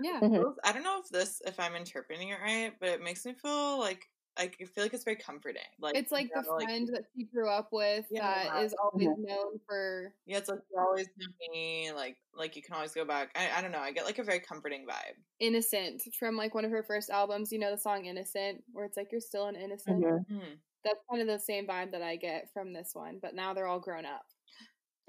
[0.00, 0.20] Yeah.
[0.20, 0.54] Mhm.
[0.64, 3.78] I don't know if this, if I'm interpreting it right, but it makes me feel
[3.78, 4.04] like
[4.36, 5.62] I feel like it's very comforting.
[5.80, 8.48] Like It's like you the know, like- friend that she grew up with Yeah.
[8.52, 11.92] that is always known for yeah, it's like you're always with me.
[11.94, 13.30] Like, like you can always go back.
[13.36, 13.78] I, I don't know.
[13.78, 15.14] I get like a very comforting vibe.
[15.38, 17.52] innocent from like one of her first albums.
[17.52, 20.02] You know the song Innocent, where it's like you're still an innocent.
[20.04, 20.26] Mhm.
[20.28, 20.54] Hmm.
[20.84, 23.66] That's kind of the same vibe that I get from this one, but now they're
[23.68, 24.26] all grown up.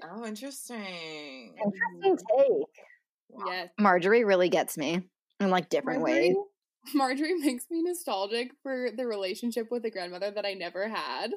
[0.02, 1.54] Oh, interesting.
[1.56, 2.48] Interesting take.
[3.28, 3.44] Wow.
[3.48, 3.70] Yes.
[3.78, 5.02] Marjorie really gets me
[5.40, 6.34] in like different ways.
[6.94, 11.32] Marjorie, Marjorie makes me nostalgic for the relationship with the grandmother that I never had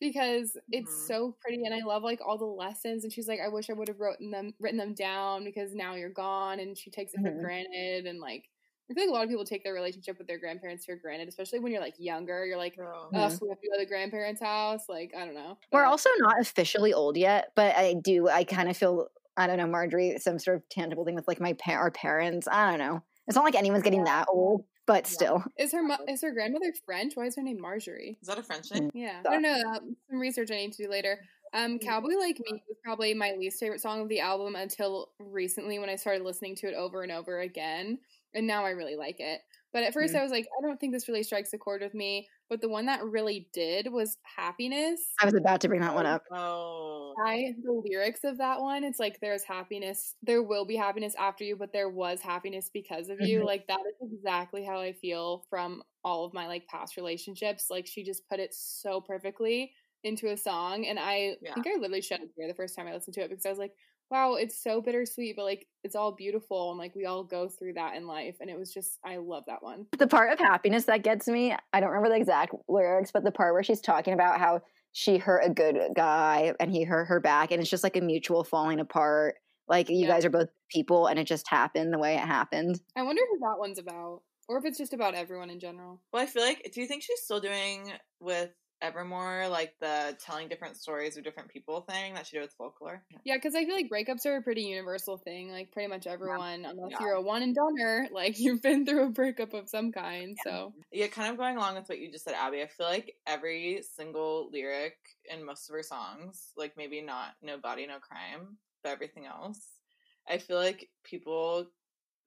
[0.00, 1.06] because it's Mhm.
[1.08, 3.72] so pretty and I love like all the lessons and she's like I wish I
[3.72, 7.20] would have written them written them down because now you're gone and she takes it
[7.20, 7.40] for Mhm.
[7.42, 8.44] granted and like
[8.90, 11.28] I feel like a lot of people take their relationship with their grandparents for granted,
[11.28, 12.46] especially when you're like younger.
[12.46, 13.10] You're like, Girl.
[13.12, 14.88] oh, we have to go to the grandparents' house.
[14.88, 15.58] Like, I don't know.
[15.72, 18.28] We're also not officially old yet, but I do.
[18.30, 21.38] I kind of feel I don't know, Marjorie, some sort of tangible thing with like
[21.38, 22.48] my pa- our parents.
[22.50, 23.02] I don't know.
[23.26, 25.10] It's not like anyone's getting that old, but Yeah.
[25.14, 25.44] still.
[25.56, 27.14] Is her mo- is her grandmother French?
[27.16, 28.18] Why is her name Marjorie?
[28.20, 28.80] Is that a French Mm.
[28.80, 28.90] name?
[28.94, 29.30] Yeah, Yeah.
[29.30, 29.62] I don't know.
[29.76, 31.20] Um, some research I need to do later.
[31.54, 31.82] Um, Mm.
[31.82, 35.88] Cowboy Like Me was probably my least favorite song of the album until recently when
[35.90, 38.00] I started listening to it over and over again,
[38.34, 39.42] and now I really like it.
[39.72, 40.20] But at 1st Mm.
[40.20, 42.28] I was like, I don't think this really strikes a chord with me.
[42.50, 45.20] But the one that really did was Happiness.
[45.20, 46.28] I was about to bring that one up.
[46.30, 51.14] Oh, I the lyrics of that one, it's like there's happiness, there will be happiness
[51.16, 53.42] after you, but there was happiness because of you.
[53.42, 53.46] Mhm.
[53.46, 57.70] Like that is exactly how I feel from all of my like past relationships.
[57.70, 59.72] Like she just put it so perfectly
[60.04, 61.54] into a song, and I Yeah.
[61.54, 63.50] think I literally shed a tear the first time I listened to it because I
[63.50, 63.74] was like,
[64.10, 67.74] wow, it's so bittersweet, but like it's all beautiful, and like we all go through
[67.74, 69.86] that in life, and it was just I love that one.
[69.98, 73.30] The part of happiness that gets me, I don't remember the exact lyrics, but the
[73.32, 77.20] part where she's talking about how she hurt a good guy and he hurt her
[77.20, 79.36] back, and it's just like a mutual falling apart.
[79.68, 80.08] Like you Yeah.
[80.08, 82.80] guys are both people, and it just happened the way it happened.
[82.96, 86.00] I wonder who that one's about, or if it's just about everyone in general.
[86.12, 86.70] well, I feel like.
[86.72, 88.50] Do you think she's still doing with
[88.80, 93.04] Evermore like the telling different stories of different people thing that she did with folklore?
[93.24, 95.50] Yeah, because I feel like breakups are a pretty universal thing.
[95.50, 96.98] Like pretty much everyone, unless Yeah.
[96.98, 100.38] you're a one and doneer, like you've been through a breakup of some kind.
[100.38, 102.62] So Yeah, kind of going along with what you just said, Abby.
[102.62, 107.58] I feel like every single lyric in most of her songs, like maybe not No
[107.58, 109.80] Body, No Crime, but everything else,
[110.26, 111.70] I feel like people,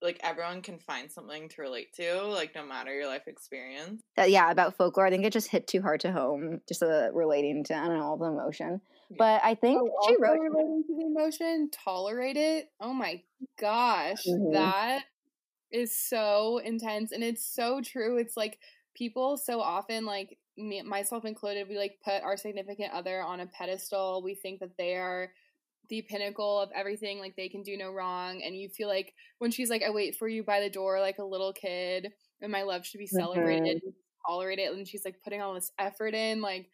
[0.02, 4.02] like everyone can find something to relate to, like no matter your life experience.
[4.18, 7.12] That, yeah, about folklore, I think it just hit too hard to home, just uh,
[7.14, 8.82] relating to I don't know all the emotion.
[9.10, 9.18] Yeah.
[9.18, 10.42] But I think Oh, she wrote.
[10.50, 12.70] relating to the emotion, tolerate it.
[12.80, 13.24] Oh my
[13.58, 14.52] gosh, Mhm.
[14.52, 15.06] that
[15.72, 18.18] is so intense, and it's so true.
[18.18, 18.60] It's like
[18.96, 23.48] people so often, like me, myself included, we like put our significant other on a
[23.48, 24.24] pedestal.
[24.24, 25.34] We think that they are
[25.90, 29.52] the pinnacle of everything like they can do no wrong and you feel like when
[29.52, 32.12] she's like i wait for you by the door like a little kid
[32.42, 33.88] and my love should be celebrated mm-hmm.
[33.88, 33.94] and
[34.26, 36.70] tolerated and she's like putting all this effort in like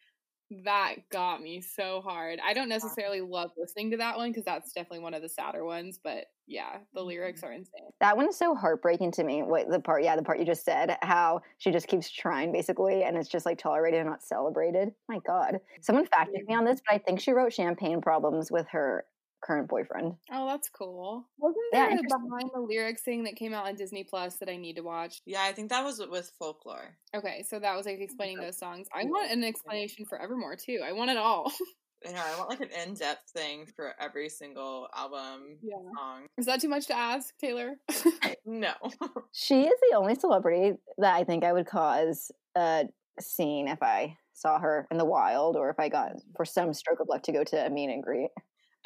[0.64, 4.72] that got me so hard i don't necessarily love listening to that one because that's
[4.72, 7.50] definitely one of the sadder ones but yeah the lyrics mm-hmm.
[7.50, 9.42] are insane That one is so heartbreaking to me.
[9.42, 10.04] What the part?
[10.04, 10.96] Yeah, the part you just said.
[11.02, 14.92] How she just keeps trying, basically, and it's just like tolerated and not celebrated.
[15.08, 15.80] My God, mm-hmm.
[15.80, 19.04] someone fact checked me on this, but I think she wrote "Champagne Problems" with her
[19.42, 20.14] current boyfriend.
[20.32, 23.74] oh that's cool wasn't Yeah, there a behind the lyrics thing that came out on
[23.76, 26.96] disney plus that i need to watch Yeah, I think that was with folklore.
[27.14, 30.80] okay so that was like explaining those songs i want an explanation for evermore too
[30.84, 31.52] i want it all
[32.06, 35.74] I know, I want like an in depth thing for every single album Yeah.
[35.98, 36.26] song.
[36.36, 37.74] Is that too much to ask, Taylor?
[38.46, 38.72] No.
[39.32, 42.84] She is the only celebrity that I think I would cause a
[43.20, 47.00] scene if I saw her in the wild, or if I got for some stroke
[47.00, 48.30] of luck to go to a meet and greet.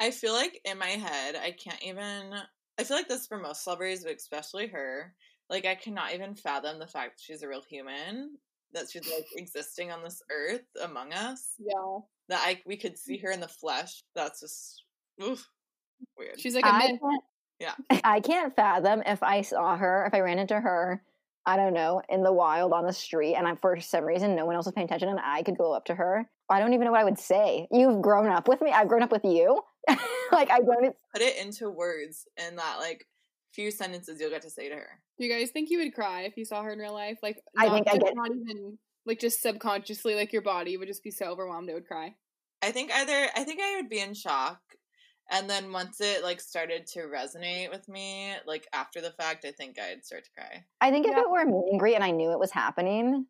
[0.03, 2.33] I feel like in my head, I can't even.
[2.77, 5.13] I feel like this for most celebrities, but especially her.
[5.49, 8.37] Like, I cannot even fathom the fact that she's a real human,
[8.73, 11.99] that she's like existing on this earth among us, yeah.
[12.27, 13.23] that I we could see mm.
[13.23, 14.03] her in the flesh.
[14.13, 14.83] That's just
[15.23, 15.47] oof,
[16.17, 16.37] weird.
[16.37, 16.99] She's like a I myth.
[16.99, 17.23] can't,
[17.61, 17.99] Yeah.
[18.03, 21.01] I can't fathom if I saw her, if I ran into her,
[21.45, 24.45] I don't know, in the wild on the street, and I, for some reason no
[24.45, 26.29] one else was paying attention, and I could go up to her.
[26.49, 27.67] I don't even know what I would say.
[27.71, 28.71] You've grown up with me.
[28.71, 29.61] I've grown up with you.
[30.31, 30.95] like I don't.
[31.13, 33.05] Put it into words in that like
[33.53, 34.99] few sentences you'll get to say to her.
[35.19, 37.19] Do you guys think you would cry if you saw her in real life?
[37.21, 40.87] Like, I think I just get- not even like just subconsciously, like your body would
[40.87, 42.15] just be so overwhelmed it would cry.
[42.61, 44.59] I think either I think I would be in shock,
[45.31, 49.51] And then once it like started to resonate with me, like after the fact, I
[49.51, 50.65] think I'd start to cry.
[50.81, 51.21] I think if Yeah.
[51.23, 53.25] it were a meet and greet and I knew it was happening,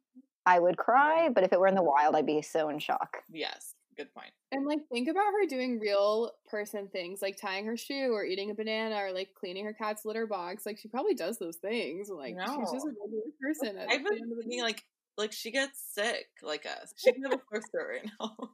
[0.46, 1.30] I would cry.
[1.30, 3.18] But if it were in the wild, I'd be so in shock.
[3.32, 4.32] Yes, good point.
[4.52, 8.52] And like think about her doing real person things like tying her shoe or eating
[8.52, 10.66] a banana or like cleaning her cat's litter box.
[10.66, 12.10] Like she probably does those things.
[12.10, 12.46] Like no.
[12.46, 13.78] she's just a regular person.
[13.80, 14.84] I've been end of the thinking like
[15.18, 16.94] like she gets sick like us.
[16.98, 18.50] She can have a throat right now.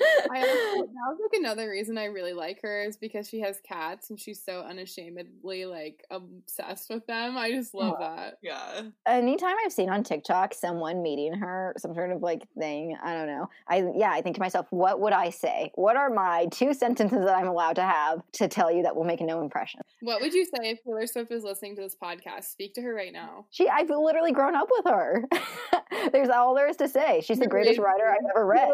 [0.00, 3.60] I also, that was like another reason I really like her is because she has
[3.66, 7.36] cats and she's so unashamedly like obsessed with them.
[7.36, 8.38] I just love that.
[8.42, 8.82] yeah.
[9.06, 13.26] Anytime I've seen on TikTok someone meeting her, some sort of like thing, I don't
[13.26, 13.48] know.
[13.68, 15.70] I yeah, I think to myself, what would I say?
[15.74, 19.04] What are my two sentences that I'm allowed to have to tell you that will
[19.04, 19.80] make no impression?
[20.00, 22.44] What would you say if Taylor Swift was listening to this podcast?
[22.44, 23.46] Speak to her right now.
[23.50, 25.24] She, I've literally grown up with her.
[26.12, 27.20] There's all there is to say.
[27.20, 28.10] She's the greatest writer me.
[28.12, 28.70] I've ever read.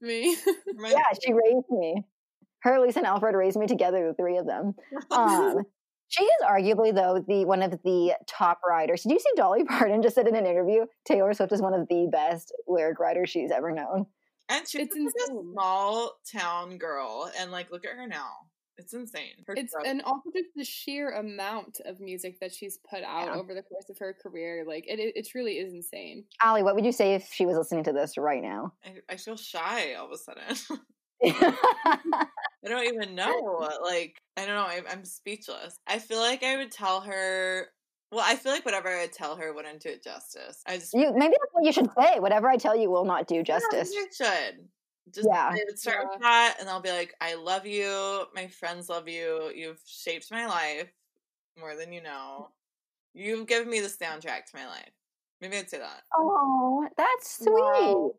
[0.00, 0.36] me.
[0.76, 2.04] My- Yeah, she raised me.
[2.62, 4.74] Her, Lisa, and Alfred raised me together, the three of them.
[5.10, 5.58] Um,
[6.08, 9.02] she is arguably though the one of the top writers.
[9.02, 10.86] Did you see Dolly Parton just said in an interview?
[11.04, 14.06] Taylor Swift is one of the best lyric writers she's ever known.
[14.48, 18.30] and she's It's like a small town girl, and like look at her now.
[18.78, 19.44] It's insane.
[19.46, 19.86] Her It's growth.
[19.86, 23.34] and also just the sheer amount of music that she's put out Yeah.
[23.34, 24.64] over the course of her career.
[24.66, 26.24] Like it, it, it truly is insane.
[26.42, 28.72] Ali, what would you say if she was listening to this right now?
[28.84, 30.80] I, I feel shy all of a sudden.
[31.24, 33.68] I don't even know.
[33.82, 34.66] Like, I don't know.
[34.66, 35.78] I'm, I'm speechless.
[35.86, 37.68] I feel like I would tell her.
[38.10, 40.60] Well, I feel like whatever I would tell her wouldn't do it justice.
[40.66, 42.18] I just you maybe that's what you should say.
[42.20, 43.90] Whatever I tell you will not do justice.
[43.90, 44.68] I think should.
[45.10, 45.50] Just Yeah.
[45.50, 46.08] I would start Yeah.
[46.10, 48.26] with that, and I'll be like, "I love you.
[48.34, 49.50] My friends love you.
[49.50, 50.92] You've shaped my life
[51.58, 52.54] more than you know.
[53.14, 54.92] You've given me the soundtrack to my life."
[55.40, 56.04] Maybe I'd say that.
[56.16, 57.52] Oh, that's sweet.
[57.52, 58.12] Wow.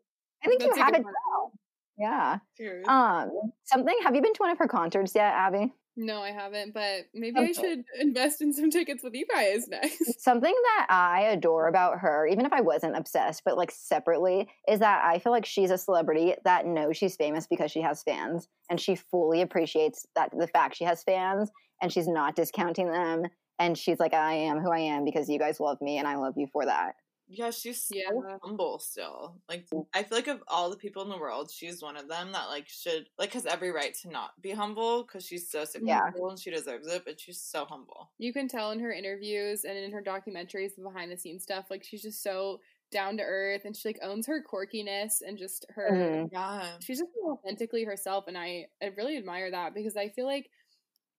[0.44, 1.52] I think That's you have it well.
[1.96, 2.40] Yeah.
[2.56, 2.86] Cheers.
[2.88, 3.30] Um,
[3.64, 3.96] something.
[4.02, 5.74] Have you been to one of her concerts yet, Abby?
[5.96, 10.20] No, I haven't, but maybe I should invest in some tickets with you guys next.
[10.20, 14.80] Something that I adore about her, even if I wasn't obsessed, but like separately, is
[14.80, 18.48] that I feel like she's a celebrity that knows she's famous because she has fans,
[18.68, 23.24] and she fully appreciates that the fact she has fans, and she's not discounting them.
[23.60, 26.16] And she's like, I am who I am because you guys love me, and I
[26.16, 26.96] love you for that.
[27.26, 28.38] Yeah, she's so Yeah.
[28.42, 29.40] humble still.
[29.48, 32.32] Like I feel like of all the people in the world, she's one of them
[32.32, 35.78] that like should like has every right to not be humble because she's so successful
[35.78, 36.10] Yeah.
[36.28, 37.04] and she deserves it.
[37.06, 38.12] But she's so humble.
[38.18, 41.66] You can tell in her interviews and in her documentaries, the behind the scenes stuff,
[41.70, 42.60] like she's just so
[42.90, 46.28] down to earth and she like owns her quirkiness and just her Mhm.
[46.32, 50.50] Yeah, she's just authentically herself and I, I really admire that because i feel like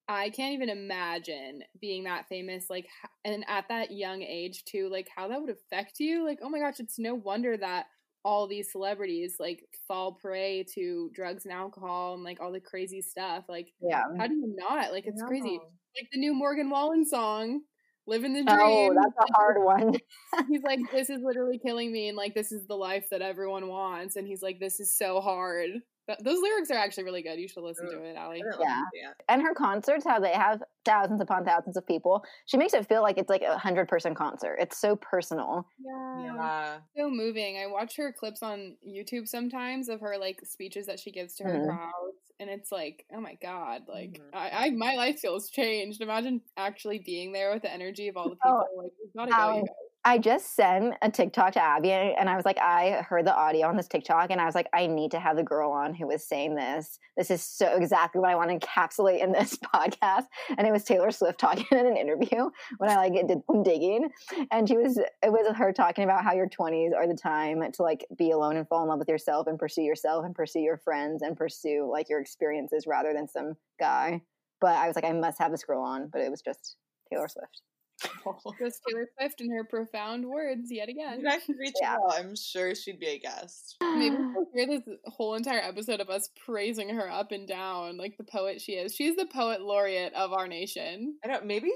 [0.08, 2.88] i can't even imagine being that famous like
[3.24, 6.60] and at that young age too like how that would affect you like oh my
[6.60, 7.86] gosh it's no wonder that
[8.26, 13.00] all these celebrities like fall prey to drugs and alcohol and like all the crazy
[13.00, 14.02] stuff like Yeah.
[14.18, 14.92] how do you not?
[14.92, 15.60] Like it's crazy.
[15.96, 17.62] Like the new morgan wallen song
[18.08, 18.92] living the oh, dream.
[18.92, 19.96] Oh, that's a hard one.
[20.50, 23.68] he's like this is literally killing me and like this is the life that everyone
[23.68, 25.70] wants and he's like this is so hard
[26.08, 28.56] Th- those lyrics are actually really good you should listen to it I ali didn't
[28.60, 28.68] Yeah.
[28.68, 29.16] listen to it.
[29.30, 33.02] and her concerts, how they have thousands upon thousands of people, she makes it feel
[33.02, 34.58] like it's like a hundred person concert.
[34.60, 35.68] It's so personal.
[35.80, 36.34] yeah.
[36.36, 36.80] Yeah.
[36.96, 41.12] so moving i watch her clips on youtube sometimes of her like speeches that she
[41.12, 41.68] gives to her Mhm.
[41.68, 44.30] crowds and it's like oh my god like Mhm.
[44.34, 48.30] I, I my life feels changed imagine actually being there with the energy of all
[48.30, 49.76] the Oh, people like we've gotta go you guys.
[50.08, 53.68] I just sent a TikTok to Abby and I was like, I heard the audio
[53.68, 56.06] on this TikTok and I was like, I need to have the girl on who
[56.06, 57.00] was saying this.
[57.18, 60.26] This is so exactly what I want to encapsulate in this podcast.
[60.60, 64.10] And it was Taylor Swift talking in an interview when I like did some digging.
[64.52, 67.82] And she was, it was her talking about how your 20s are the time to
[67.82, 70.78] like be alone and fall in love with yourself and pursue yourself and pursue your
[70.78, 74.22] friends and pursue like your experiences rather than some guy.
[74.62, 76.76] But I was like, I must have this girl on, but it was just
[77.12, 77.64] Taylor Swift.
[78.60, 81.94] just taylor swift and her profound words yet again You guys should reach Yeah.
[81.96, 82.14] out.
[82.14, 83.78] I'm sure she'd be a guest.
[83.82, 88.18] Maybe we'll hear this whole entire episode of us praising her up and down, like
[88.18, 88.94] the poet she is.
[88.96, 91.18] She's the poet laureate of our nation.
[91.24, 91.46] I don't.
[91.46, 91.72] Maybe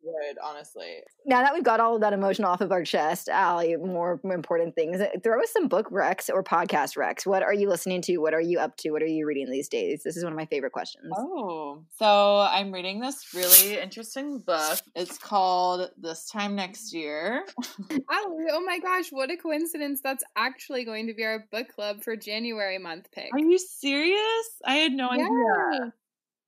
[0.00, 1.02] she would honestly.
[1.26, 4.74] now that we've got all of that emotion off of our chest, Ali, more important
[4.74, 5.00] things.
[5.00, 7.26] uh, Throw us some book recs or podcast recs.
[7.26, 8.18] What are you listening to?
[8.18, 8.90] What are you up to?
[8.90, 10.02] What are you reading these days?
[10.04, 11.12] This is one of my favorite questions.
[11.16, 14.78] Oh, so I'm reading this really interesting book.
[14.94, 17.44] It's called This Time Next Year.
[17.90, 20.00] Ali, oh my gosh, what a coincidence.
[20.02, 23.30] That's actually going to be our book club for January month pick.
[23.32, 24.46] Are you serious?
[24.64, 25.92] I had no idea.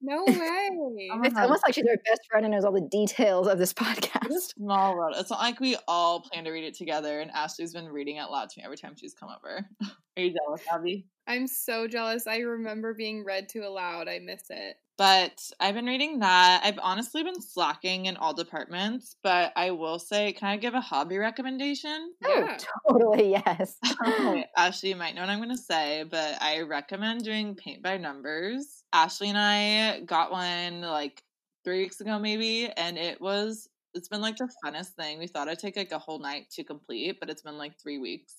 [0.00, 0.16] Yeah.
[0.16, 1.08] No way.
[1.12, 3.58] Oh It's my almost like she's our best friend and knows all the details of
[3.58, 4.32] this It's a podcast.
[4.56, 5.14] small world.
[5.18, 8.30] It's not like we all plan to read it together, and Ashley's been reading it
[8.30, 9.68] loud to me every time she's come over.
[10.16, 11.06] Are you jealous, Abby?
[11.26, 12.26] I'm so jealous.
[12.26, 14.08] I remember being read to aloud.
[14.08, 14.76] I miss it.
[14.98, 16.62] But I've been reading that.
[16.64, 20.80] I've honestly been slacking in all departments, but I will say, can I give a
[20.80, 22.14] hobby recommendation?
[22.24, 22.58] Oh, yeah.
[22.88, 23.76] Oh, totally, yes.
[24.02, 27.82] Okay, Ashley, you might know what I'm going to say, but I recommend doing paint
[27.82, 28.84] by numbers.
[28.92, 31.22] Ashley and I got one like
[31.62, 35.18] three weeks ago, maybe, and it was, it's been like the funnest thing.
[35.18, 37.98] We thought it'd take like a whole night to complete, but it's been like three
[37.98, 38.34] weeks.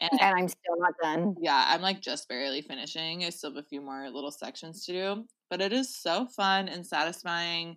[0.00, 1.36] And And I'm still not done.
[1.40, 3.24] yeah, I'm like just barely finishing.
[3.24, 5.24] I still have a few more little sections to do,
[5.54, 7.76] but it is so fun and satisfying.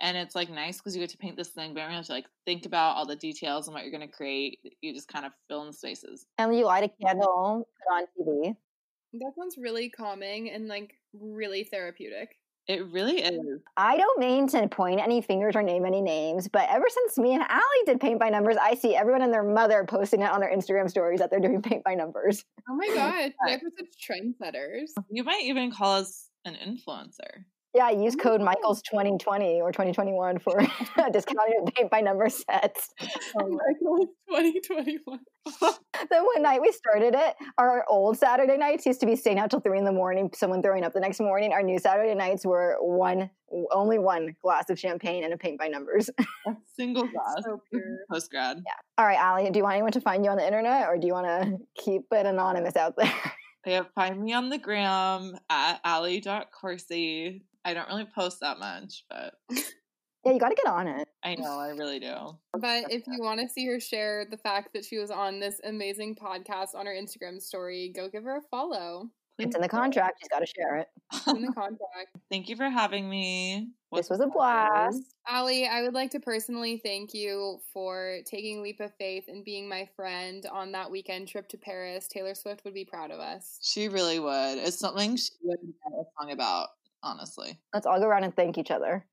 [0.00, 2.06] And it's like nice because you get to paint this thing, but you don't have
[2.06, 4.60] to like think about all the details and what you're going to create.
[4.80, 6.24] You just kind of fill in the spaces.
[6.38, 8.54] And you light a candle, put on TV.
[9.14, 12.36] That sounds really calming and like really therapeutic.
[12.68, 13.60] It really is.
[13.76, 17.34] I don't mean to point any fingers or name any names, but ever since me
[17.34, 20.40] and Ali did paint by numbers, I see everyone and their mother posting it on
[20.40, 22.44] their Instagram stories that they're doing paint by numbers.
[22.70, 24.90] Oh my god, you guys are such trendsetters.
[25.10, 27.44] You might even call us an influencer.
[27.76, 28.40] Yeah, use code.
[28.40, 30.58] Michaels 2020 or 2021 for
[31.12, 32.88] discounted paint by number sets.
[33.38, 35.18] Oh my god, 2021.
[36.10, 37.34] Then one night we started it.
[37.58, 40.62] Our old Saturday nights used to be staying out till three in the morning, someone
[40.62, 41.52] throwing up the next morning.
[41.52, 43.28] Our new Saturday nights were one,
[43.70, 46.08] only one glass of champagne and a paint by numbers.
[46.46, 47.42] A single glass.
[47.44, 47.60] So.
[48.10, 48.62] Post grad.
[48.64, 48.72] Yeah.
[48.96, 51.06] All right, Ali, do you want anyone to find you on the internet or do
[51.06, 53.12] you want to keep it anonymous out there?
[53.66, 57.42] Yeah, find me on the gram at ali.corsi.
[57.64, 61.08] I don't really post that much, but yeah, you got to get on it.
[61.24, 62.38] I know I really do.
[62.52, 65.60] But if you want to see her share the fact that she was on this
[65.64, 69.10] amazing podcast on her Instagram story, go give her a follow.
[69.38, 70.20] It's in the contract.
[70.20, 70.88] She's got to share it.
[71.12, 72.16] It's in the contract.
[72.30, 73.70] Thank you for having me.
[73.96, 75.14] This was a blast.
[75.28, 79.68] Ali, I would like to personally thank you for taking leap of faith and being
[79.68, 82.06] my friend on that weekend trip to Paris.
[82.06, 83.58] Taylor Swift would be proud of us.
[83.62, 84.58] She really would.
[84.58, 86.68] It's something she would write a song about,
[87.02, 87.58] honestly.
[87.72, 89.06] Let's all go around and thank each other.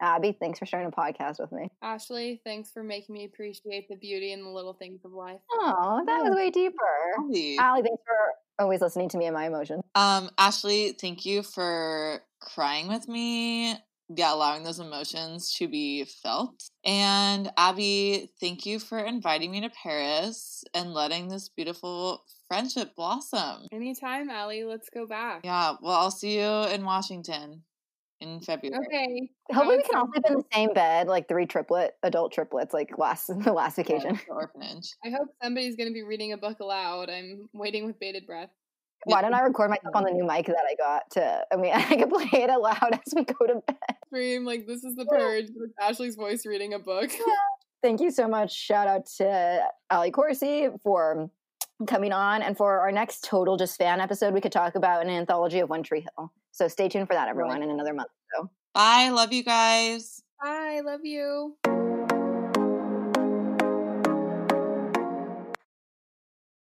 [0.00, 1.68] Abby, thanks for sharing a podcast with me.
[1.82, 5.40] Ashley, thanks for making me appreciate the beauty and the little things of life.
[5.52, 6.74] Oh, that was way deeper.
[7.18, 7.58] Ali.
[7.58, 9.82] Ali, thanks for always listening to me and my emotions.
[9.94, 13.76] Um, Ashley, thank you for crying with me.
[14.12, 16.68] Yeah, allowing those emotions to be felt.
[16.84, 23.68] And Abby, thank you for inviting me to Paris and letting this beautiful friendship blossom.
[23.70, 25.42] Anytime, Ali, let's go back.
[25.44, 27.62] Yeah, well, I'll see you in Washington
[28.20, 28.84] in February.
[28.86, 29.30] Okay.
[29.52, 32.98] Hopefully, we can all sleep in the same bed, like three triplet adult triplets, like
[32.98, 34.20] last the last Yeah, occasion.
[34.26, 34.94] the orphanage.
[35.04, 37.10] I hope somebody's going to be reading a book aloud.
[37.10, 38.50] I'm waiting with bated breath.
[39.04, 41.44] Why don't I record myself on the new mic that I got to?
[41.52, 43.96] I mean, I can play it aloud as we go to bed.
[44.06, 47.10] Stream like this is the purge with Ashley's voice reading a book.
[47.82, 48.52] Thank you so much.
[48.52, 51.30] Shout out to Ali Corsi for
[51.86, 55.10] coming on, and for our next total just fan episode, we could talk about an
[55.10, 56.32] anthology of One Tree Hill.
[56.52, 58.10] So stay tuned for that, everyone, in another month.
[58.34, 58.50] So.
[58.74, 59.08] Bye.
[59.10, 60.22] Love you guys.
[60.42, 61.56] Bye, love you.